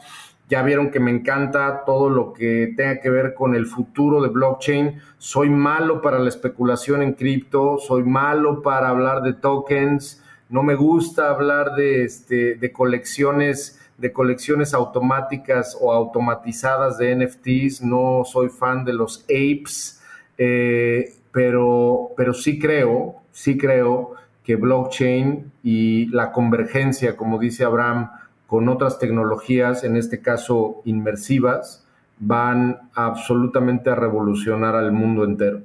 [0.48, 4.28] Ya vieron que me encanta todo lo que tenga que ver con el futuro de
[4.28, 5.00] blockchain.
[5.18, 10.74] Soy malo para la especulación en cripto, soy malo para hablar de tokens, no me
[10.74, 18.48] gusta hablar de, este, de colecciones de colecciones automáticas o automatizadas de NFTs, no soy
[18.48, 20.00] fan de los apes,
[20.38, 24.12] eh, pero, pero sí creo, sí creo
[24.44, 28.10] que blockchain y la convergencia, como dice Abraham,
[28.48, 31.86] con otras tecnologías, en este caso inmersivas,
[32.18, 35.60] van absolutamente a revolucionar al mundo entero.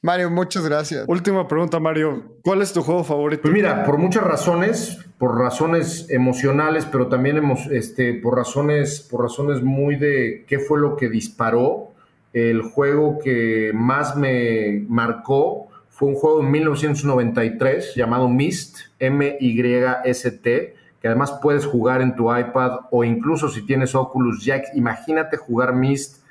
[0.00, 1.04] Mario, muchas gracias.
[1.08, 2.36] Última pregunta, Mario.
[2.42, 3.42] ¿Cuál es tu juego favorito?
[3.42, 9.22] Pues mira, por muchas razones, por razones emocionales, pero también hemos, este, por razones, por
[9.22, 11.90] razones muy de qué fue lo que disparó
[12.32, 21.08] el juego que más me marcó fue un juego en 1993 llamado Myst, M-Y-S-T, que
[21.08, 26.24] además puedes jugar en tu iPad o incluso si tienes Oculus Jack, imagínate jugar Myst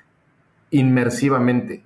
[0.72, 1.84] inmersivamente.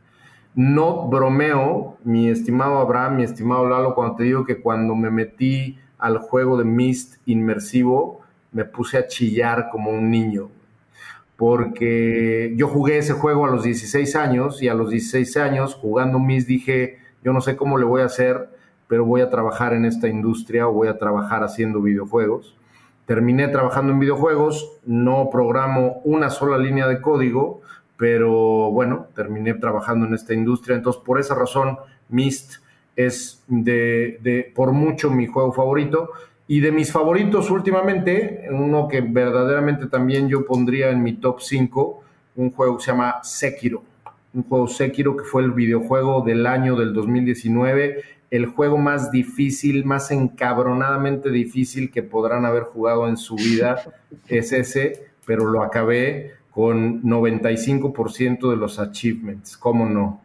[0.56, 5.80] No bromeo, mi estimado Abraham, mi estimado Lalo, cuando te digo que cuando me metí
[5.98, 8.22] al juego de Myst inmersivo,
[8.52, 10.50] me puse a chillar como un niño
[11.44, 16.20] porque yo jugué ese juego a los 16 años y a los 16 años jugando
[16.20, 18.50] Miss dije, yo no sé cómo le voy a hacer,
[18.88, 22.56] pero voy a trabajar en esta industria o voy a trabajar haciendo videojuegos.
[23.06, 27.62] Terminé trabajando en videojuegos, no programo una sola línea de código,
[27.97, 31.78] pero bueno, terminé trabajando en esta industria, entonces por esa razón
[32.10, 32.64] Myst
[32.95, 36.12] es de, de por mucho mi juego favorito
[36.47, 42.04] Y de mis favoritos últimamente, uno que verdaderamente también yo pondría en mi top 5,
[42.36, 43.82] un juego que se llama Sekiro.
[44.34, 48.04] Un juego Sekiro que fue el videojuego del año del 2019,
[48.36, 53.84] el juego más difícil, más encabronadamente difícil que podrán haber jugado en su vida
[54.28, 60.22] es ese, pero lo acabé con 95% de los achievements, ¿cómo no?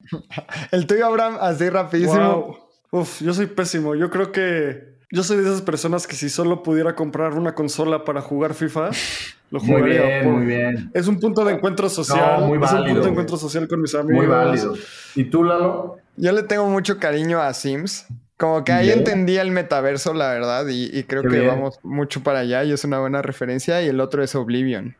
[0.72, 2.56] El tuyo, Abraham, así rapidísimo.
[2.90, 3.00] Wow.
[3.02, 3.94] Uf, yo soy pésimo.
[3.94, 8.04] Yo creo que yo soy de esas personas que si solo pudiera comprar una consola
[8.04, 8.90] para jugar FIFA,
[9.50, 10.02] lo Muy jugaría.
[10.02, 10.90] bien, por- muy bien.
[10.94, 12.40] Es un punto de encuentro social.
[12.40, 12.86] No, muy es un válido.
[12.94, 14.16] punto de encuentro social con mis amigos.
[14.16, 14.74] Muy válido.
[15.14, 15.96] ¿Y tú, Lalo?
[16.16, 18.06] Yo le tengo mucho cariño a Sims.
[18.36, 18.98] Como que ahí Bien.
[19.00, 21.46] entendí el metaverso, la verdad, y, y creo Qué que bien.
[21.48, 23.80] vamos mucho para allá y es una buena referencia.
[23.82, 24.96] Y el otro es Oblivion,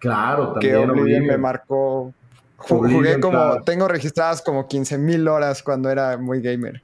[0.00, 0.90] Claro, que también.
[0.90, 2.12] Oblivion, me marcó.
[2.68, 3.62] Oblivion, Jugué como, claro.
[3.64, 6.82] tengo registradas como 15 mil horas cuando era muy gamer.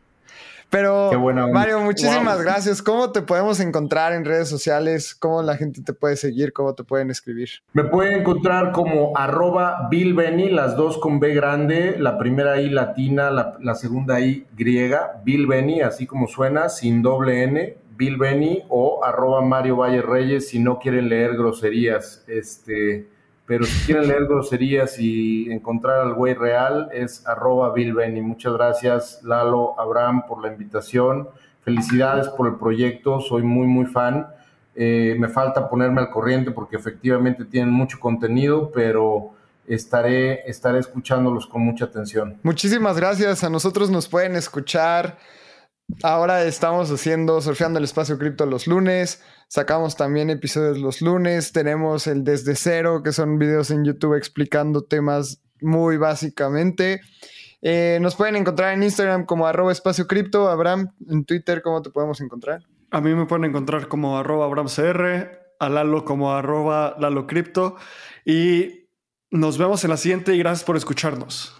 [0.71, 1.11] Pero.
[1.53, 2.45] Mario, muchísimas Wow.
[2.45, 2.81] gracias.
[2.81, 5.15] ¿Cómo te podemos encontrar en redes sociales?
[5.15, 6.53] ¿Cómo la gente te puede seguir?
[6.53, 7.49] ¿Cómo te pueden escribir?
[7.73, 12.71] Me pueden encontrar como arroba Bill Benny, las dos con B grande, la primera I
[12.71, 18.17] latina, la, la segunda I griega, Bill Benny, así como suena, sin doble N, Bill
[18.17, 22.25] Benny o arroba Mario Valle Reyes si no quieren leer groserías.
[22.29, 23.09] Este,
[23.51, 28.21] pero si quieren leer groserías y encontrar al güey real es arroba Bill Benny.
[28.21, 31.29] Muchas gracias Lalo, Abraham por la invitación.
[31.65, 34.29] Felicidades por el proyecto, soy muy muy fan.
[34.77, 39.35] Eh, me falta ponerme al corriente porque efectivamente tienen mucho contenido, pero
[39.67, 42.39] estaré, estaré escuchándolos con mucha atención.
[42.45, 43.43] Muchísimas gracias.
[43.43, 45.19] A nosotros nos pueden escuchar.
[46.05, 49.25] Ahora estamos haciendo Surfeando el Espacio Cripto los lunes.
[49.51, 51.51] Sacamos también episodios los lunes.
[51.51, 57.01] Tenemos el Desde Cero, que son videos en YouTube explicando temas muy básicamente.
[57.61, 60.49] Eh, nos pueden encontrar en Instagram como arroba espacio cripto.
[60.49, 62.63] Abraham, en Twitter, ¿cómo te podemos encontrar?
[62.93, 67.75] A mí me pueden encontrar como arroba AbramCR, a Lalo como arroba Lalo Cripto.
[68.25, 68.89] Y
[69.33, 71.60] nos vemos en la siguiente y gracias por escucharnos.